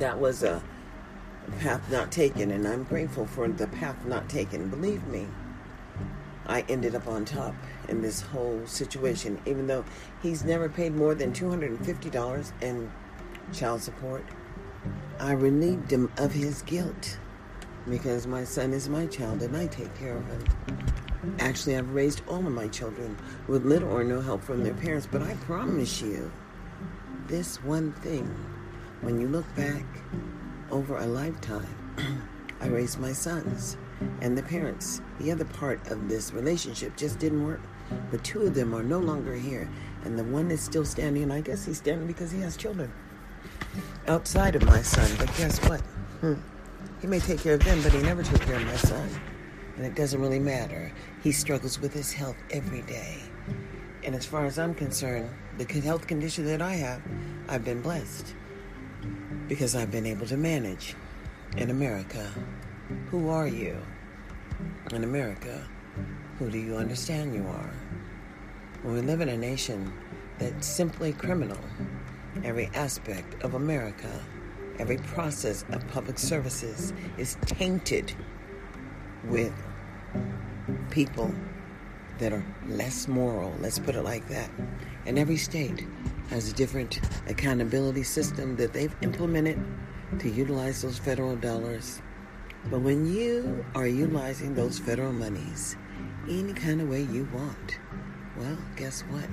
that 0.00 0.18
was 0.18 0.42
a 0.42 0.60
path 1.60 1.88
not 1.92 2.10
taken, 2.10 2.50
and 2.50 2.66
I'm 2.66 2.82
grateful 2.82 3.28
for 3.28 3.46
the 3.46 3.68
path 3.68 4.04
not 4.06 4.28
taken. 4.28 4.68
Believe 4.68 5.06
me. 5.06 5.28
I 6.48 6.64
ended 6.68 6.94
up 6.94 7.06
on 7.06 7.26
top 7.26 7.54
in 7.88 8.00
this 8.00 8.22
whole 8.22 8.66
situation, 8.66 9.40
even 9.44 9.66
though 9.66 9.84
he's 10.22 10.44
never 10.44 10.68
paid 10.68 10.94
more 10.94 11.14
than 11.14 11.32
$250 11.32 12.52
in 12.62 12.90
child 13.52 13.82
support. 13.82 14.24
I 15.20 15.32
relieved 15.32 15.90
him 15.90 16.10
of 16.16 16.32
his 16.32 16.62
guilt 16.62 17.18
because 17.88 18.26
my 18.26 18.44
son 18.44 18.72
is 18.72 18.88
my 18.88 19.06
child 19.06 19.42
and 19.42 19.56
I 19.56 19.66
take 19.66 19.94
care 19.98 20.16
of 20.16 20.26
him. 20.26 20.44
Actually, 21.38 21.76
I've 21.76 21.92
raised 21.92 22.22
all 22.28 22.38
of 22.38 22.52
my 22.52 22.68
children 22.68 23.16
with 23.46 23.66
little 23.66 23.90
or 23.90 24.04
no 24.04 24.20
help 24.20 24.42
from 24.42 24.64
their 24.64 24.74
parents, 24.74 25.08
but 25.10 25.22
I 25.22 25.34
promise 25.34 26.00
you 26.00 26.30
this 27.26 27.62
one 27.62 27.92
thing 27.92 28.26
when 29.00 29.20
you 29.20 29.28
look 29.28 29.46
back 29.54 29.84
over 30.70 30.96
a 30.96 31.06
lifetime, 31.06 32.22
I 32.60 32.68
raised 32.68 32.98
my 32.98 33.12
sons 33.12 33.76
and 34.20 34.36
the 34.36 34.42
parents. 34.42 35.00
The 35.18 35.32
other 35.32 35.44
part 35.44 35.90
of 35.90 36.08
this 36.08 36.32
relationship 36.32 36.96
just 36.96 37.18
didn't 37.18 37.44
work. 37.44 37.60
But 38.10 38.22
two 38.22 38.42
of 38.42 38.54
them 38.54 38.74
are 38.74 38.82
no 38.82 38.98
longer 38.98 39.34
here, 39.34 39.68
and 40.04 40.18
the 40.18 40.24
one 40.24 40.50
is 40.50 40.60
still 40.60 40.84
standing. 40.84 41.22
And 41.22 41.32
I 41.32 41.40
guess 41.40 41.64
he's 41.64 41.78
standing 41.78 42.06
because 42.06 42.30
he 42.30 42.40
has 42.40 42.56
children 42.56 42.92
outside 44.06 44.56
of 44.56 44.64
my 44.64 44.82
son. 44.82 45.10
But 45.18 45.34
guess 45.36 45.58
what? 45.68 45.80
Hmm. 46.20 46.34
He 47.00 47.06
may 47.06 47.20
take 47.20 47.40
care 47.40 47.54
of 47.54 47.64
them, 47.64 47.82
but 47.82 47.92
he 47.92 48.02
never 48.02 48.22
took 48.22 48.40
care 48.42 48.56
of 48.56 48.66
my 48.66 48.76
son. 48.76 49.08
And 49.76 49.86
it 49.86 49.94
doesn't 49.94 50.20
really 50.20 50.40
matter. 50.40 50.92
He 51.22 51.30
struggles 51.32 51.80
with 51.80 51.92
his 51.92 52.12
health 52.12 52.36
every 52.50 52.82
day. 52.82 53.18
And 54.04 54.14
as 54.14 54.26
far 54.26 54.46
as 54.46 54.58
I'm 54.58 54.74
concerned, 54.74 55.30
the 55.58 55.64
health 55.80 56.06
condition 56.06 56.44
that 56.46 56.60
I 56.60 56.74
have, 56.74 57.02
I've 57.48 57.64
been 57.64 57.82
blessed 57.82 58.34
because 59.46 59.74
I've 59.74 59.90
been 59.90 60.06
able 60.06 60.26
to 60.26 60.36
manage 60.36 60.94
in 61.56 61.70
America. 61.70 62.32
Who 63.10 63.28
are 63.28 63.46
you? 63.46 63.76
In 64.92 65.04
America, 65.04 65.62
who 66.38 66.50
do 66.50 66.58
you 66.58 66.76
understand 66.76 67.34
you 67.34 67.46
are? 67.46 67.74
When 68.82 68.94
we 68.94 69.00
live 69.02 69.20
in 69.20 69.28
a 69.28 69.36
nation 69.36 69.92
that's 70.38 70.66
simply 70.66 71.12
criminal, 71.12 71.58
every 72.44 72.70
aspect 72.72 73.42
of 73.42 73.52
America, 73.52 74.10
every 74.78 74.96
process 74.96 75.66
of 75.70 75.86
public 75.88 76.18
services 76.18 76.94
is 77.18 77.36
tainted 77.44 78.14
with 79.26 79.52
people 80.88 81.34
that 82.18 82.32
are 82.32 82.44
less 82.68 83.06
moral, 83.06 83.54
let's 83.60 83.78
put 83.78 83.96
it 83.96 84.02
like 84.02 84.26
that. 84.28 84.48
And 85.04 85.18
every 85.18 85.36
state 85.36 85.86
has 86.30 86.50
a 86.50 86.54
different 86.54 87.00
accountability 87.26 88.02
system 88.02 88.56
that 88.56 88.72
they've 88.72 88.96
implemented 89.02 89.62
to 90.20 90.30
utilize 90.30 90.80
those 90.80 90.98
federal 90.98 91.36
dollars 91.36 92.00
but 92.70 92.80
when 92.80 93.12
you 93.12 93.64
are 93.74 93.86
utilizing 93.86 94.54
those 94.54 94.78
federal 94.78 95.12
monies 95.12 95.76
any 96.28 96.52
kind 96.52 96.80
of 96.80 96.88
way 96.88 97.02
you 97.02 97.26
want, 97.32 97.78
well, 98.36 98.58
guess 98.76 99.00
what? 99.02 99.28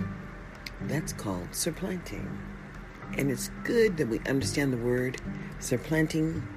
That's 0.83 1.11
called 1.13 1.53
supplanting. 1.53 2.39
And 3.17 3.29
it's 3.29 3.49
good 3.63 3.97
that 3.97 4.07
we 4.07 4.19
understand 4.27 4.71
the 4.71 4.77
word 4.77 5.21
supplanting 5.59 6.47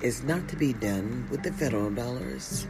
is 0.00 0.22
not 0.22 0.48
to 0.48 0.56
be 0.56 0.72
done 0.72 1.26
with 1.30 1.42
the 1.42 1.52
federal 1.52 1.90
dollars. 1.90 2.66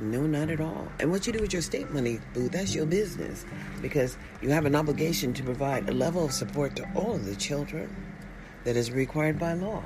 No, 0.00 0.22
not 0.22 0.50
at 0.50 0.60
all. 0.60 0.88
And 0.98 1.10
what 1.10 1.26
you 1.26 1.32
do 1.32 1.40
with 1.40 1.52
your 1.52 1.62
state 1.62 1.90
money, 1.90 2.20
boo, 2.34 2.48
that's 2.48 2.74
your 2.74 2.86
business. 2.86 3.44
Because 3.80 4.16
you 4.40 4.50
have 4.50 4.66
an 4.66 4.74
obligation 4.74 5.32
to 5.34 5.42
provide 5.42 5.88
a 5.88 5.92
level 5.92 6.24
of 6.24 6.32
support 6.32 6.74
to 6.76 6.88
all 6.94 7.14
of 7.14 7.24
the 7.24 7.36
children 7.36 7.94
that 8.64 8.76
is 8.76 8.90
required 8.90 9.38
by 9.38 9.52
law 9.52 9.82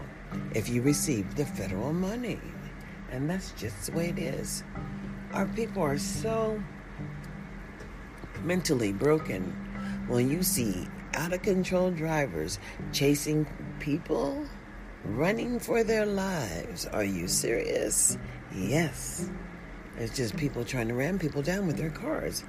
if 0.54 0.68
you 0.68 0.82
receive 0.82 1.34
the 1.34 1.44
federal 1.44 1.92
money. 1.92 2.40
And 3.10 3.30
that's 3.30 3.52
just 3.52 3.86
the 3.86 3.92
way 3.92 4.08
it 4.08 4.18
is. 4.18 4.64
Our 5.32 5.46
people 5.46 5.82
are 5.82 5.98
so 5.98 6.62
mentally 8.42 8.92
broken 8.92 9.44
when 10.08 10.30
you 10.30 10.42
see 10.42 10.86
out 11.14 11.32
of 11.32 11.42
control 11.42 11.90
drivers 11.90 12.58
chasing 12.92 13.46
people 13.80 14.46
running 15.04 15.58
for 15.58 15.82
their 15.82 16.06
lives. 16.06 16.86
Are 16.86 17.04
you 17.04 17.28
serious? 17.28 18.18
Yes. 18.54 19.30
It's 19.98 20.14
just 20.14 20.36
people 20.36 20.64
trying 20.64 20.88
to 20.88 20.94
ram 20.94 21.18
people 21.18 21.42
down 21.42 21.66
with 21.66 21.76
their 21.76 21.90
cars. 21.90 22.44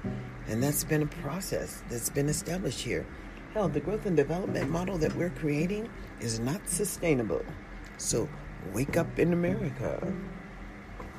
And 0.48 0.62
that's 0.62 0.84
been 0.84 1.04
a 1.04 1.08
process 1.08 1.82
that's 1.90 2.10
been 2.10 2.30
established 2.30 2.82
here. 2.82 3.06
Hell, 3.54 3.70
the 3.70 3.80
growth 3.80 4.06
and 4.06 4.18
development 4.18 4.70
model 4.70 4.98
that 4.98 5.16
we're 5.16 5.30
creating 5.30 5.90
is 6.20 6.40
not 6.40 6.68
sustainable. 6.68 7.44
So 7.98 8.28
wake 8.74 8.98
up 8.98 9.18
in 9.18 9.34
America 9.34 10.14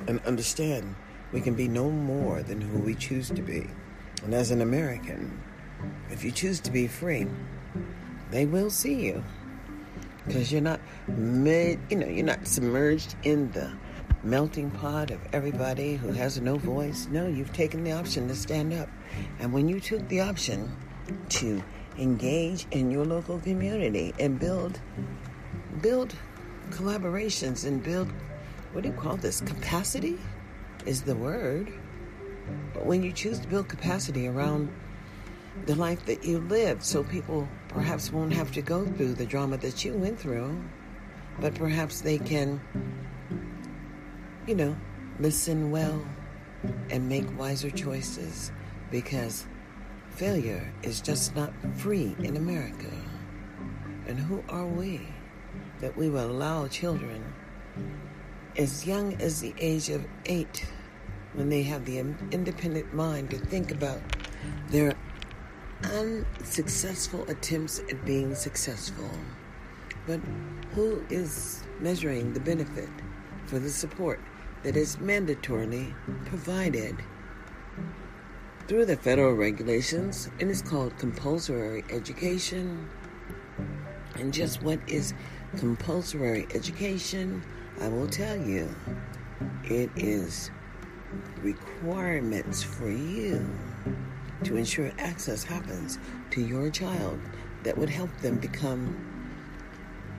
and 0.07 0.19
understand 0.25 0.95
we 1.31 1.41
can 1.41 1.53
be 1.53 1.67
no 1.67 1.89
more 1.89 2.41
than 2.41 2.59
who 2.61 2.79
we 2.79 2.95
choose 2.95 3.29
to 3.29 3.41
be. 3.41 3.67
And 4.23 4.33
as 4.33 4.51
an 4.51 4.61
American, 4.61 5.41
if 6.09 6.23
you 6.23 6.31
choose 6.31 6.59
to 6.61 6.71
be 6.71 6.87
free, 6.87 7.27
they 8.31 8.45
will 8.45 8.69
see 8.69 9.05
you 9.05 9.23
because 10.25 10.51
you're 10.51 10.61
not 10.61 10.79
mid, 11.07 11.79
you 11.89 11.97
know, 11.97 12.07
you're 12.07 12.25
not 12.25 12.45
submerged 12.45 13.15
in 13.23 13.51
the 13.51 13.71
melting 14.23 14.69
pot 14.69 15.11
of 15.11 15.19
everybody 15.33 15.95
who 15.95 16.11
has 16.11 16.39
no 16.39 16.57
voice. 16.57 17.07
No, 17.09 17.27
you've 17.27 17.53
taken 17.53 17.83
the 17.83 17.91
option 17.91 18.27
to 18.27 18.35
stand 18.35 18.73
up. 18.73 18.89
And 19.39 19.53
when 19.53 19.67
you 19.67 19.79
took 19.79 20.07
the 20.07 20.21
option 20.21 20.75
to 21.29 21.63
engage 21.97 22.67
in 22.71 22.91
your 22.91 23.05
local 23.05 23.39
community 23.39 24.13
and 24.19 24.39
build 24.39 24.79
build 25.81 26.13
collaborations 26.71 27.65
and 27.65 27.81
build 27.81 28.11
what 28.73 28.83
do 28.83 28.89
you 28.89 28.95
call 28.95 29.17
this? 29.17 29.41
Capacity 29.41 30.17
is 30.85 31.01
the 31.03 31.15
word. 31.15 31.71
But 32.73 32.85
when 32.85 33.03
you 33.03 33.11
choose 33.11 33.39
to 33.39 33.47
build 33.47 33.67
capacity 33.67 34.27
around 34.27 34.69
the 35.65 35.75
life 35.75 36.05
that 36.05 36.23
you 36.23 36.39
live, 36.39 36.83
so 36.83 37.03
people 37.03 37.47
perhaps 37.67 38.11
won't 38.11 38.33
have 38.33 38.51
to 38.53 38.61
go 38.61 38.85
through 38.85 39.13
the 39.13 39.25
drama 39.25 39.57
that 39.57 39.83
you 39.83 39.93
went 39.93 40.19
through, 40.19 40.59
but 41.39 41.53
perhaps 41.55 42.01
they 42.01 42.17
can 42.17 42.59
you 44.49 44.55
know, 44.55 44.75
listen 45.19 45.69
well 45.69 46.03
and 46.89 47.07
make 47.07 47.37
wiser 47.37 47.69
choices 47.69 48.51
because 48.89 49.45
failure 50.09 50.73
is 50.81 51.01
just 51.01 51.35
not 51.35 51.53
free 51.75 52.15
in 52.23 52.35
America. 52.35 52.89
And 54.07 54.19
who 54.19 54.43
are 54.49 54.65
we 54.65 55.01
that 55.81 55.95
we 55.95 56.09
will 56.09 56.31
allow 56.31 56.67
children 56.67 57.23
as 58.57 58.85
young 58.85 59.13
as 59.21 59.41
the 59.41 59.53
age 59.57 59.89
of 59.89 60.05
eight, 60.25 60.65
when 61.33 61.49
they 61.49 61.63
have 61.63 61.85
the 61.85 61.99
independent 61.99 62.93
mind 62.93 63.29
to 63.31 63.37
think 63.37 63.71
about 63.71 64.01
their 64.69 64.93
unsuccessful 65.83 67.23
attempts 67.29 67.79
at 67.79 68.05
being 68.05 68.35
successful? 68.35 69.09
But 70.07 70.21
who 70.73 71.03
is 71.09 71.63
measuring 71.79 72.33
the 72.33 72.39
benefit 72.39 72.89
for 73.45 73.59
the 73.59 73.69
support 73.69 74.19
that 74.63 74.75
is 74.75 74.97
mandatorily 74.97 75.93
provided 76.25 76.95
through 78.67 78.85
the 78.85 78.95
federal 78.95 79.33
regulations 79.33 80.29
and 80.39 80.51
it's 80.51 80.61
called 80.61 80.95
compulsory 80.99 81.83
education. 81.89 82.87
And 84.15 84.31
just 84.31 84.61
what 84.61 84.79
is 84.87 85.13
compulsory 85.57 86.45
education? 86.53 87.41
I 87.81 87.87
will 87.87 88.07
tell 88.07 88.35
you. 88.35 88.73
It 89.63 89.89
is 89.95 90.51
requirements 91.41 92.63
for 92.63 92.89
you 92.89 93.47
to 94.43 94.57
ensure 94.57 94.91
access 94.97 95.43
happens 95.43 95.99
to 96.31 96.41
your 96.41 96.69
child 96.69 97.19
that 97.63 97.77
would 97.77 97.89
help 97.89 98.09
them 98.17 98.37
become 98.37 98.95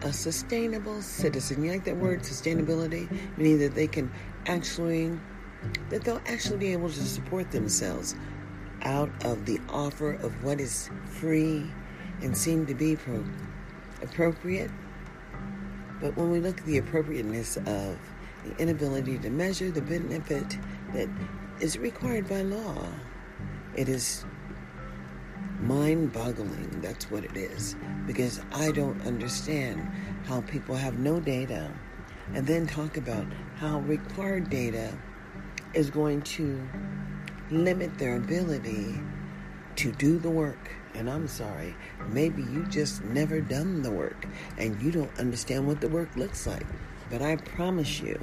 a 0.02 0.12
sustainable 0.12 1.02
citizen. 1.02 1.62
You 1.64 1.72
like 1.72 1.84
that 1.84 1.96
word, 1.96 2.20
sustainability? 2.20 3.10
Meaning 3.36 3.58
that 3.58 3.74
they 3.74 3.86
can 3.86 4.10
actually, 4.46 5.18
that 5.90 6.04
they'll 6.04 6.22
actually 6.26 6.58
be 6.58 6.72
able 6.72 6.88
to 6.88 7.04
support 7.04 7.50
themselves 7.50 8.14
out 8.82 9.10
of 9.24 9.44
the 9.44 9.60
offer 9.68 10.12
of 10.12 10.42
what 10.42 10.60
is 10.60 10.90
free 11.04 11.70
and 12.22 12.36
seem 12.36 12.66
to 12.66 12.74
be 12.74 12.96
pro- 12.96 13.24
appropriate. 14.02 14.70
But 16.00 16.16
when 16.16 16.30
we 16.30 16.40
look 16.40 16.58
at 16.58 16.66
the 16.66 16.78
appropriateness 16.78 17.56
of 17.58 17.98
the 18.44 18.56
inability 18.58 19.18
to 19.18 19.30
measure 19.30 19.70
the 19.70 19.82
benefit 19.82 20.58
that 20.94 21.08
is 21.60 21.78
required 21.78 22.28
by 22.28 22.42
law, 22.42 22.88
it 23.76 23.88
is 23.88 24.24
mind 25.60 26.12
boggling. 26.12 26.80
That's 26.80 27.10
what 27.10 27.24
it 27.24 27.36
is. 27.36 27.76
Because 28.06 28.40
I 28.52 28.72
don't 28.72 29.00
understand 29.06 29.86
how 30.24 30.40
people 30.42 30.74
have 30.74 30.98
no 30.98 31.20
data 31.20 31.70
and 32.34 32.46
then 32.46 32.66
talk 32.66 32.96
about 32.96 33.26
how 33.56 33.80
required 33.80 34.48
data 34.48 34.96
is 35.74 35.90
going 35.90 36.22
to 36.22 36.60
limit 37.50 37.98
their 37.98 38.16
ability 38.16 39.00
to 39.76 39.92
do 39.92 40.18
the 40.18 40.30
work. 40.30 40.70
And 40.94 41.08
I'm 41.08 41.28
sorry, 41.28 41.74
maybe 42.08 42.42
you 42.42 42.66
just 42.66 43.02
never 43.04 43.40
done 43.40 43.82
the 43.82 43.90
work 43.90 44.26
and 44.58 44.80
you 44.82 44.90
don't 44.90 45.18
understand 45.18 45.66
what 45.66 45.80
the 45.80 45.88
work 45.88 46.14
looks 46.16 46.46
like. 46.46 46.66
But 47.10 47.22
I 47.22 47.36
promise 47.36 48.00
you, 48.00 48.18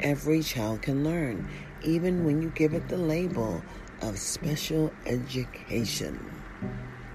every 0.00 0.42
child 0.42 0.82
can 0.82 1.04
learn, 1.04 1.48
even 1.82 2.24
when 2.24 2.42
you 2.42 2.50
give 2.50 2.74
it 2.74 2.88
the 2.88 2.96
label 2.96 3.62
of 4.02 4.18
special 4.18 4.92
education. 5.06 6.18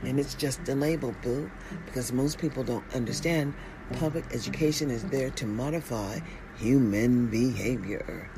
And 0.04 0.20
it's 0.20 0.36
just 0.36 0.68
a 0.68 0.76
label, 0.76 1.16
boo, 1.22 1.50
because 1.86 2.12
most 2.12 2.38
people 2.38 2.64
don't 2.64 2.84
understand 2.94 3.54
public 3.94 4.26
education 4.34 4.90
is 4.90 5.04
there 5.06 5.30
to 5.32 5.46
modify 5.46 6.20
human 6.58 7.28
behavior. 7.28 8.30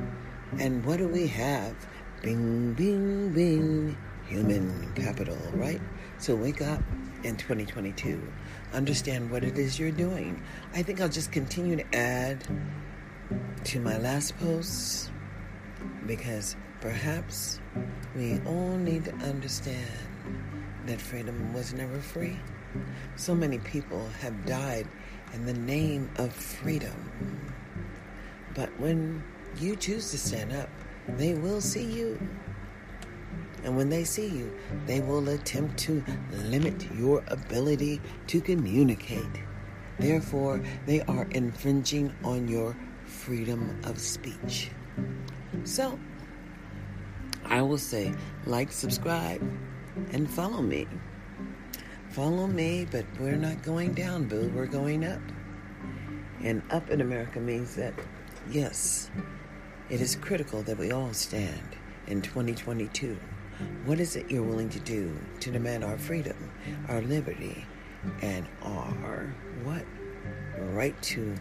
And 0.59 0.85
what 0.85 0.97
do 0.97 1.07
we 1.07 1.27
have? 1.27 1.75
Bing, 2.21 2.73
bing, 2.73 3.33
bing, 3.33 3.97
human 4.27 4.93
capital, 4.95 5.37
right? 5.53 5.81
So 6.17 6.35
wake 6.35 6.61
up 6.61 6.81
in 7.23 7.35
2022. 7.35 8.21
Understand 8.73 9.29
what 9.29 9.43
it 9.43 9.57
is 9.57 9.77
you're 9.79 9.91
doing. 9.91 10.41
I 10.73 10.81
think 10.81 11.01
I'll 11.01 11.09
just 11.09 11.31
continue 11.31 11.75
to 11.75 11.95
add 11.95 12.43
to 13.65 13.79
my 13.79 13.97
last 13.97 14.37
posts 14.37 15.11
because 16.05 16.55
perhaps 16.81 17.59
we 18.15 18.39
all 18.45 18.77
need 18.77 19.05
to 19.05 19.13
understand 19.15 19.87
that 20.85 21.01
freedom 21.01 21.53
was 21.53 21.73
never 21.73 21.99
free. 21.99 22.39
So 23.15 23.33
many 23.35 23.59
people 23.59 24.07
have 24.21 24.45
died 24.45 24.87
in 25.33 25.45
the 25.45 25.53
name 25.53 26.09
of 26.17 26.33
freedom. 26.33 26.95
But 28.53 28.69
when 28.79 29.23
you 29.57 29.75
choose 29.75 30.11
to 30.11 30.17
stand 30.17 30.53
up, 30.53 30.69
they 31.17 31.33
will 31.33 31.61
see 31.61 31.83
you. 31.83 32.19
And 33.65 33.75
when 33.75 33.89
they 33.89 34.03
see 34.03 34.27
you, 34.27 34.53
they 34.85 35.01
will 35.01 35.27
attempt 35.27 35.77
to 35.79 36.03
limit 36.31 36.87
your 36.93 37.23
ability 37.27 37.99
to 38.27 38.39
communicate. 38.39 39.41
Therefore, 39.97 40.61
they 40.85 41.01
are 41.01 41.27
infringing 41.31 42.13
on 42.23 42.47
your 42.47 42.77
freedom 43.05 43.81
of 43.83 43.99
speech. 43.99 44.69
So, 45.63 45.97
I 47.43 47.63
will 47.63 47.79
say 47.79 48.13
like, 48.45 48.71
subscribe, 48.71 49.41
and 50.11 50.29
follow 50.29 50.61
me. 50.61 50.87
Follow 52.09 52.45
me, 52.45 52.87
but 52.91 53.05
we're 53.19 53.35
not 53.35 53.63
going 53.63 53.93
down, 53.93 54.27
boo. 54.27 54.51
We're 54.53 54.67
going 54.67 55.03
up. 55.03 55.21
And 56.43 56.61
up 56.69 56.91
in 56.91 57.01
America 57.01 57.39
means 57.39 57.75
that, 57.75 57.95
yes, 58.51 59.09
it 59.89 60.01
is 60.01 60.15
critical 60.15 60.61
that 60.63 60.77
we 60.77 60.91
all 60.91 61.13
stand 61.13 61.75
in 62.05 62.21
2022. 62.21 63.17
What 63.85 63.99
is 63.99 64.15
it 64.15 64.29
you're 64.29 64.43
willing 64.43 64.69
to 64.69 64.79
do 64.79 65.15
to 65.39 65.51
demand 65.51 65.83
our 65.83 65.97
freedom, 65.97 66.51
our 66.87 67.01
liberty, 67.01 67.65
and 68.21 68.45
our 68.61 69.33
what? 69.63 69.85
Right 70.57 70.99
to 71.03 71.35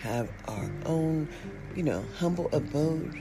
have 0.00 0.30
our 0.46 0.70
own, 0.84 1.28
you 1.74 1.82
know, 1.82 2.04
humble 2.18 2.48
abode 2.52 3.20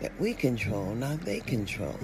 that 0.00 0.18
we 0.20 0.34
control, 0.34 0.94
not 0.94 1.20
they 1.22 1.40
control. 1.40 1.98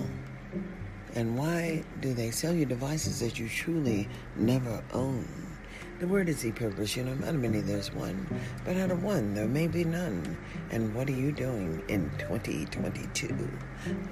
And 1.14 1.36
why 1.36 1.84
do 2.00 2.14
they 2.14 2.30
sell 2.30 2.54
you 2.54 2.64
devices 2.64 3.20
that 3.20 3.38
you 3.38 3.48
truly 3.48 4.08
never 4.36 4.82
own? 4.92 5.51
The 6.00 6.08
word 6.08 6.28
is 6.28 6.44
e-purpose, 6.44 6.96
you 6.96 7.04
know, 7.04 7.12
of 7.12 7.34
many 7.36 7.60
there's 7.60 7.92
one, 7.94 8.26
but 8.64 8.76
out 8.76 8.90
of 8.90 9.04
one 9.04 9.34
there 9.34 9.46
may 9.46 9.68
be 9.68 9.84
none. 9.84 10.36
And 10.70 10.94
what 10.94 11.08
are 11.08 11.12
you 11.12 11.30
doing 11.30 11.82
in 11.88 12.10
2022? 12.18 13.48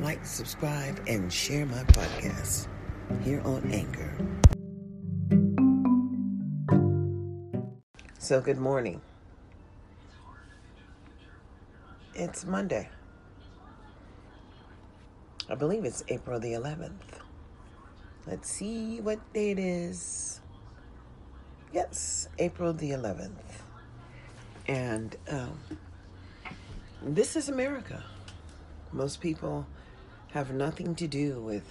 Like, 0.01 0.25
subscribe, 0.25 1.01
and 1.09 1.33
share 1.33 1.67
my 1.67 1.83
podcast 1.85 2.69
here 3.25 3.41
on 3.45 3.69
Anchor. 3.73 4.13
So, 8.19 8.41
good 8.41 8.59
morning. 8.59 9.01
It's 12.15 12.45
Monday. 12.45 12.89
I 15.49 15.55
believe 15.57 15.85
it's 15.85 16.05
April 16.09 16.39
the 16.39 16.53
11th. 16.53 16.93
Let's 18.27 18.49
see 18.49 19.01
what 19.01 19.19
date 19.33 19.59
is. 19.59 20.41
Yes, 21.73 22.29
April 22.41 22.73
the 22.73 22.91
11th. 22.91 23.31
And 24.67 25.15
um, 25.29 25.57
this 27.01 27.37
is 27.37 27.49
America. 27.49 28.03
Most 28.91 29.21
people 29.21 29.69
have 30.33 30.53
nothing 30.53 30.97
to 30.97 31.07
do 31.07 31.41
with 31.41 31.63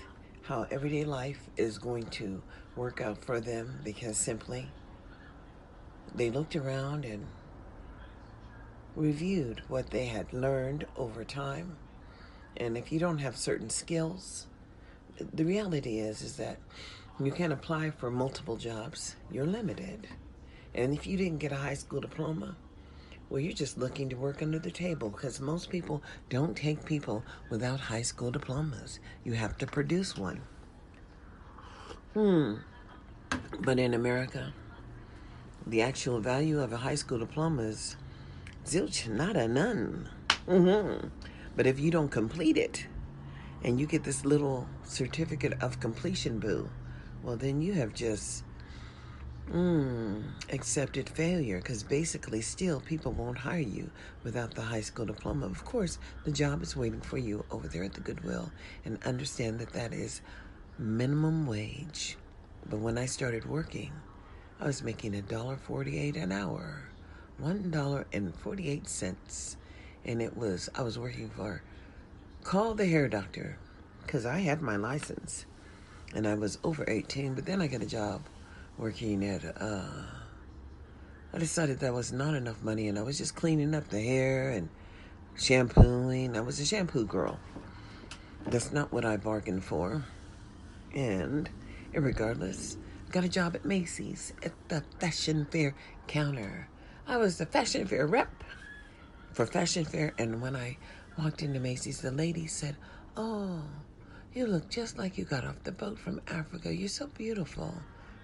how 0.44 0.66
everyday 0.72 1.04
life 1.04 1.50
is 1.58 1.78
going 1.78 2.06
to 2.06 2.42
work 2.78 3.02
out 3.02 3.18
for 3.26 3.42
them 3.42 3.82
because 3.84 4.16
simply 4.16 4.70
they 6.16 6.32
looked 6.32 6.56
around 6.56 7.04
and 7.04 7.28
reviewed 8.96 9.64
what 9.68 9.90
they 9.90 10.06
had 10.06 10.32
learned 10.32 10.86
over 10.96 11.26
time. 11.26 11.76
And 12.56 12.78
if 12.78 12.90
you 12.90 13.00
don't 13.00 13.20
have 13.20 13.36
certain 13.36 13.70
skills, 13.70 14.48
the 15.34 15.44
reality 15.44 16.00
is 16.00 16.22
is 16.22 16.38
that 16.38 16.58
you 17.22 17.32
can't 17.32 17.54
apply 17.54 17.92
for 17.92 18.10
multiple 18.10 18.56
jobs. 18.56 19.16
You're 19.32 19.46
limited. 19.46 20.08
And 20.74 20.94
if 20.94 21.06
you 21.06 21.18
didn't 21.18 21.40
get 21.40 21.52
a 21.52 21.58
high 21.58 21.74
school 21.74 22.00
diploma, 22.00 22.56
well, 23.30 23.40
you're 23.40 23.54
just 23.54 23.78
looking 23.78 24.10
to 24.10 24.16
work 24.16 24.42
under 24.42 24.58
the 24.58 24.72
table 24.72 25.10
because 25.10 25.40
most 25.40 25.70
people 25.70 26.02
don't 26.30 26.56
take 26.56 26.86
people 26.86 27.24
without 27.50 27.80
high 27.80 28.02
school 28.02 28.32
diplomas. 28.32 29.00
You 29.24 29.34
have 29.34 29.58
to 29.60 29.68
produce 29.68 30.18
one. 30.18 30.42
Hmm. 32.14 32.56
But 33.60 33.78
in 33.78 33.94
America, 33.94 34.54
the 35.68 35.82
actual 35.82 36.20
value 36.20 36.60
of 36.60 36.74
a 36.74 36.78
high 36.78 36.96
school 36.96 37.20
diploma 37.20 37.64
is 37.64 37.98
zilch, 38.66 39.08
nada, 39.08 39.48
none. 39.48 40.10
Mm-hmm. 40.48 41.08
But 41.56 41.68
if 41.68 41.80
you 41.80 41.92
don't 41.92 42.10
complete 42.10 42.58
it 42.58 42.88
and 43.64 43.80
you 43.80 43.86
get 43.86 44.04
this 44.04 44.26
little 44.26 44.68
certificate 44.84 45.62
of 45.62 45.80
completion, 45.80 46.40
boo, 46.40 46.70
well, 47.24 47.36
then 47.36 47.62
you 47.62 47.74
have 47.74 47.94
just 47.94 48.44
mm, 49.52 50.24
accepted 50.52 51.10
failure 51.10 51.58
because 51.58 51.84
basically, 51.84 52.42
still, 52.42 52.80
people 52.82 53.12
won't 53.12 53.38
hire 53.38 53.60
you 53.60 53.90
without 54.24 54.54
the 54.54 54.62
high 54.62 54.82
school 54.82 55.06
diploma. 55.06 55.46
Of 55.46 55.66
course, 55.66 56.00
the 56.24 56.32
job 56.32 56.64
is 56.64 56.76
waiting 56.76 57.02
for 57.02 57.18
you 57.18 57.46
over 57.52 57.68
there 57.68 57.84
at 57.84 57.94
the 57.94 58.02
Goodwill, 58.02 58.52
and 58.86 59.04
understand 59.06 59.60
that 59.60 59.74
that 59.74 59.94
is 59.94 60.22
minimum 60.78 61.46
wage. 61.46 62.18
But 62.70 62.80
when 62.80 62.98
I 62.98 63.06
started 63.06 63.46
working, 63.46 63.92
I 64.60 64.66
was 64.66 64.84
making 64.84 65.16
a 65.16 65.22
dollar 65.22 65.58
forty-eight 65.58 66.16
an 66.16 66.32
hour, 66.32 66.84
one 67.38 67.72
dollar 67.72 68.06
and 68.14 68.36
forty-eight 68.36 68.88
cents, 68.88 69.58
and 70.06 70.22
it 70.22 70.36
was 70.36 70.70
I 70.76 70.84
was 70.84 71.00
working 71.00 71.30
for 71.30 71.64
Call 72.44 72.74
the 72.74 72.86
Hair 72.86 73.10
Doctor 73.10 73.58
because 74.02 74.26
I 74.26 74.40
had 74.40 74.62
my 74.62 74.76
license, 74.76 75.46
and 76.16 76.28
I 76.28 76.36
was 76.36 76.58
over 76.64 76.86
eighteen. 76.88 77.34
But 77.34 77.46
then 77.46 77.62
I 77.62 77.68
got 77.68 77.82
a 77.82 77.86
job 77.86 78.22
working 78.78 79.24
at. 79.26 79.44
Uh, 79.60 79.84
I 81.34 81.38
decided 81.38 81.80
that 81.80 81.94
was 81.94 82.12
not 82.12 82.34
enough 82.34 82.64
money, 82.64 82.88
and 82.88 82.98
I 82.98 83.04
was 83.04 83.18
just 83.18 83.36
cleaning 83.36 83.76
up 83.76 83.88
the 83.90 84.02
hair 84.02 84.50
and 84.50 84.70
shampooing. 85.38 86.36
I 86.36 86.42
was 86.42 86.60
a 86.60 86.66
shampoo 86.66 87.06
girl. 87.06 87.40
That's 88.48 88.72
not 88.72 88.92
what 88.92 89.06
I 89.06 89.18
bargained 89.18 89.64
for. 89.64 90.04
And, 90.96 91.48
regardless, 91.94 92.78
I 93.08 93.12
got 93.12 93.24
a 93.24 93.30
job 93.30 93.56
at 93.56 93.64
Macy's 93.64 94.34
at 94.44 94.54
the 94.70 94.84
fashion 95.00 95.46
fair 95.52 95.76
counter. 96.08 96.68
I 97.06 97.18
was 97.18 97.38
the 97.38 97.46
fashion 97.46 97.86
fair 97.86 98.08
rep 98.08 98.44
for 99.34 99.46
fashion 99.46 99.86
fair, 99.86 100.14
and 100.18 100.42
when 100.42 100.56
I 100.56 100.78
walked 101.18 101.44
into 101.44 101.60
Macy's, 101.60 102.02
the 102.02 102.12
lady 102.12 102.48
said, 102.48 102.76
"Oh, 103.16 103.62
you 104.34 104.46
look 104.46 104.70
just 104.70 104.98
like 104.98 105.18
you 105.18 105.26
got 105.26 105.46
off 105.46 105.64
the 105.64 105.72
boat 105.72 105.98
from 106.00 106.22
Africa. 106.28 106.74
You're 106.74 106.90
so 106.90 107.08
beautiful." 107.08 107.74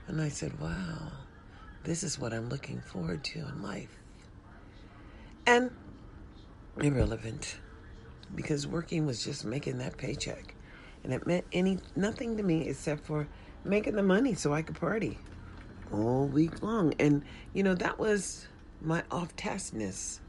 And 0.08 0.22
I 0.22 0.30
said, 0.30 0.60
"Wow, 0.60 1.12
this 1.84 2.04
is 2.04 2.20
what 2.20 2.34
I'm 2.34 2.50
looking 2.50 2.82
forward 2.82 3.24
to 3.26 3.40
in 3.40 3.62
life." 3.62 3.98
And 5.46 5.72
irrelevant 6.82 7.60
because 8.34 8.68
working 8.68 9.06
was 9.06 9.24
just 9.24 9.46
making 9.46 9.78
that 9.78 9.98
paycheck 9.98 10.56
and 11.06 11.14
it 11.14 11.26
meant 11.28 11.46
any 11.54 11.78
nothing 11.96 12.36
to 12.36 12.44
me 12.44 12.68
except 12.68 13.06
for 13.06 13.28
making 13.64 13.96
the 13.96 14.04
money 14.04 14.34
so 14.34 14.54
I 14.54 14.64
could 14.64 14.76
party 14.76 15.20
all 15.94 16.26
week 16.26 16.64
long. 16.64 16.96
And 17.00 17.24
you 17.54 17.62
know 17.62 17.76
that 17.76 18.00
was 18.00 18.48
my 18.82 19.04
off 19.12 19.36
taskness. 19.36 20.20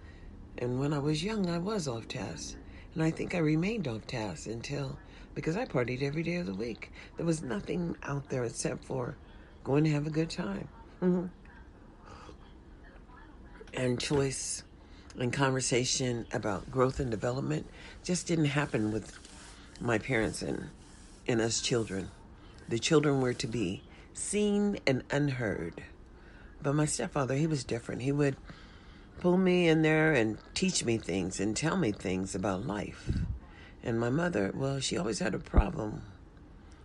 And 0.58 0.78
when 0.78 0.92
I 0.92 0.98
was 0.98 1.24
young, 1.24 1.48
I 1.48 1.58
was 1.58 1.88
off 1.88 2.08
task, 2.08 2.56
and 2.94 3.02
I 3.02 3.10
think 3.10 3.34
I 3.34 3.38
remained 3.38 3.88
off 3.88 4.06
task 4.06 4.46
until 4.46 4.98
because 5.36 5.54
I 5.54 5.66
partied 5.66 6.02
every 6.02 6.22
day 6.22 6.36
of 6.36 6.46
the 6.46 6.54
week. 6.54 6.90
There 7.18 7.26
was 7.26 7.42
nothing 7.42 7.94
out 8.02 8.30
there 8.30 8.44
except 8.44 8.84
for 8.84 9.16
going 9.62 9.84
to 9.84 9.90
have 9.90 10.06
a 10.06 10.10
good 10.10 10.30
time. 10.30 10.66
Mm-hmm. 11.02 11.26
And 13.74 14.00
choice 14.00 14.64
and 15.18 15.30
conversation 15.30 16.26
about 16.32 16.70
growth 16.70 17.00
and 17.00 17.10
development 17.10 17.66
just 18.02 18.26
didn't 18.26 18.46
happen 18.46 18.90
with 18.92 19.18
my 19.78 19.98
parents 19.98 20.40
and, 20.40 20.70
and 21.28 21.42
us 21.42 21.60
children. 21.60 22.10
The 22.70 22.78
children 22.78 23.20
were 23.20 23.34
to 23.34 23.46
be 23.46 23.82
seen 24.14 24.78
and 24.86 25.04
unheard. 25.10 25.82
But 26.62 26.74
my 26.74 26.86
stepfather, 26.86 27.34
he 27.34 27.46
was 27.46 27.62
different. 27.62 28.00
He 28.00 28.12
would 28.12 28.36
pull 29.20 29.36
me 29.36 29.68
in 29.68 29.82
there 29.82 30.14
and 30.14 30.38
teach 30.54 30.82
me 30.82 30.96
things 30.96 31.40
and 31.40 31.54
tell 31.54 31.76
me 31.76 31.92
things 31.92 32.34
about 32.34 32.66
life. 32.66 33.10
And 33.86 34.00
my 34.00 34.10
mother, 34.10 34.50
well, 34.52 34.80
she 34.80 34.98
always 34.98 35.20
had 35.20 35.32
a 35.32 35.38
problem. 35.38 36.02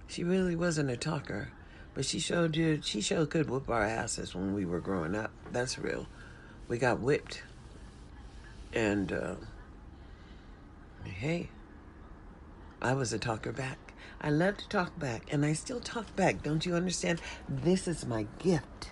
She 0.06 0.24
really 0.24 0.56
wasn't 0.56 0.92
a 0.92 0.96
talker, 0.96 1.50
but 1.96 2.06
she 2.06 2.20
showed 2.20 2.56
you 2.56 2.80
she 2.84 3.02
showed 3.02 3.32
could 3.32 3.50
whip 3.50 3.68
our 3.72 3.82
asses 3.82 4.36
when 4.36 4.54
we 4.54 4.66
were 4.66 4.80
growing 4.80 5.16
up. 5.16 5.32
That's 5.52 5.80
real. 5.80 6.06
We 6.68 6.78
got 6.78 7.00
whipped. 7.00 7.42
And 8.72 9.12
uh, 9.12 9.36
hey, 11.06 11.50
I 12.84 12.94
was 12.94 13.12
a 13.14 13.18
talker 13.18 13.52
back. 13.52 13.96
I 14.22 14.30
love 14.30 14.58
to 14.58 14.70
talk 14.70 15.00
back, 15.00 15.24
and 15.34 15.44
I 15.44 15.54
still 15.54 15.80
talk 15.80 16.16
back. 16.16 16.44
Don't 16.44 16.68
you 16.68 16.76
understand? 16.76 17.20
This 17.50 17.88
is 17.88 18.06
my 18.06 18.28
gift. 18.38 18.92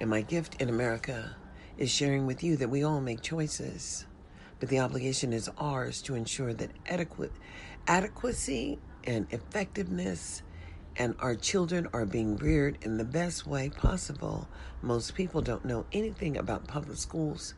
And 0.00 0.08
my 0.08 0.22
gift 0.22 0.62
in 0.62 0.70
America 0.70 1.36
is 1.76 1.90
sharing 1.90 2.24
with 2.24 2.42
you 2.42 2.56
that 2.56 2.70
we 2.70 2.82
all 2.82 3.02
make 3.02 3.20
choices, 3.20 4.06
but 4.64 4.70
the 4.70 4.80
obligation 4.80 5.34
is 5.34 5.50
ours 5.58 6.00
to 6.00 6.14
ensure 6.14 6.54
that 6.54 6.70
adequate 6.86 7.32
adequacy 7.86 8.78
and 9.06 9.26
effectiveness 9.30 10.40
and 10.96 11.14
our 11.18 11.34
children 11.34 11.86
are 11.92 12.06
being 12.06 12.38
reared 12.38 12.78
in 12.80 12.96
the 12.96 13.04
best 13.04 13.46
way 13.46 13.68
possible. 13.68 14.48
Most 14.80 15.14
people 15.14 15.42
don't 15.42 15.66
know 15.66 15.84
anything 15.92 16.38
about 16.38 16.66
public 16.66 16.96
schools. 16.96 17.52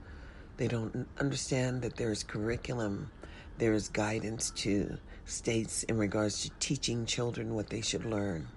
They 0.57 0.67
don't 0.67 1.07
understand 1.21 1.83
that 1.83 1.95
there 1.95 2.11
is 2.11 2.25
curriculum 2.25 3.13
there 3.59 3.73
is 3.73 3.89
guidance 3.89 4.51
to 4.57 4.99
states 5.27 5.85
in 5.85 5.99
regards 5.99 6.43
to 6.43 6.51
teaching 6.59 7.07
children 7.07 7.55
what 7.55 7.71
they 7.71 7.83
should 7.83 8.05
learn. 8.05 8.49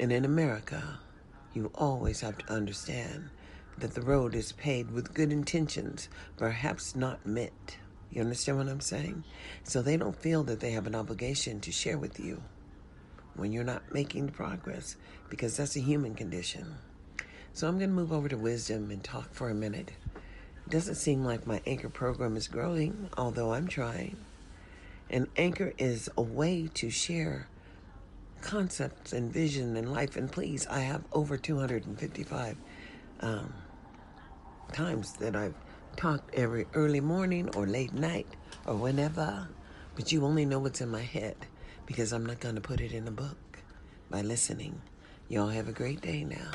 And 0.00 0.10
in 0.10 0.24
America, 0.24 1.00
you 1.52 1.70
always 1.74 2.22
have 2.22 2.38
to 2.38 2.50
understand 2.50 3.28
that 3.78 3.94
the 3.94 4.02
road 4.02 4.34
is 4.34 4.52
paved 4.52 4.90
with 4.90 5.14
good 5.14 5.32
intentions, 5.32 6.08
perhaps 6.36 6.94
not 6.94 7.26
meant. 7.26 7.78
You 8.10 8.20
understand 8.20 8.58
what 8.58 8.68
I'm 8.68 8.80
saying? 8.80 9.24
So 9.64 9.82
they 9.82 9.96
don't 9.96 10.16
feel 10.16 10.44
that 10.44 10.60
they 10.60 10.70
have 10.72 10.86
an 10.86 10.94
obligation 10.94 11.60
to 11.60 11.72
share 11.72 11.98
with 11.98 12.20
you 12.20 12.42
when 13.34 13.52
you're 13.52 13.64
not 13.64 13.92
making 13.92 14.28
progress 14.28 14.96
because 15.28 15.56
that's 15.56 15.76
a 15.76 15.80
human 15.80 16.14
condition. 16.14 16.76
So 17.52 17.66
I'm 17.66 17.78
going 17.78 17.90
to 17.90 17.96
move 17.96 18.12
over 18.12 18.28
to 18.28 18.36
wisdom 18.36 18.90
and 18.90 19.02
talk 19.02 19.32
for 19.32 19.50
a 19.50 19.54
minute 19.54 19.92
it 20.66 20.70
doesn't 20.70 20.94
seem 20.94 21.24
like 21.24 21.46
my 21.46 21.60
Anchor 21.66 21.90
program 21.90 22.36
is 22.36 22.48
growing, 22.48 23.10
although 23.18 23.52
I'm 23.52 23.68
trying. 23.68 24.16
And 25.10 25.28
Anchor 25.36 25.74
is 25.76 26.08
a 26.16 26.22
way 26.22 26.70
to 26.74 26.88
share 26.88 27.48
concepts 28.40 29.12
and 29.12 29.30
vision 29.30 29.76
and 29.76 29.92
life. 29.92 30.16
And 30.16 30.32
please, 30.32 30.66
I 30.68 30.80
have 30.80 31.04
over 31.12 31.36
255 31.36 32.56
um, 33.20 33.52
times 34.72 35.12
that 35.14 35.36
I've 35.36 35.54
talked 35.96 36.34
every 36.34 36.66
early 36.74 37.00
morning 37.00 37.48
or 37.56 37.66
late 37.66 37.92
night 37.92 38.26
or 38.66 38.74
whenever. 38.74 39.48
But 39.94 40.12
you 40.12 40.24
only 40.24 40.44
know 40.44 40.58
what's 40.58 40.80
in 40.80 40.88
my 40.88 41.02
head 41.02 41.36
because 41.86 42.12
I'm 42.12 42.26
not 42.26 42.40
going 42.40 42.54
to 42.56 42.60
put 42.60 42.80
it 42.80 42.92
in 42.92 43.06
a 43.06 43.12
book 43.12 43.58
by 44.10 44.22
listening. 44.22 44.80
Y'all 45.28 45.48
have 45.48 45.68
a 45.68 45.72
great 45.72 46.00
day 46.00 46.24
now. 46.24 46.50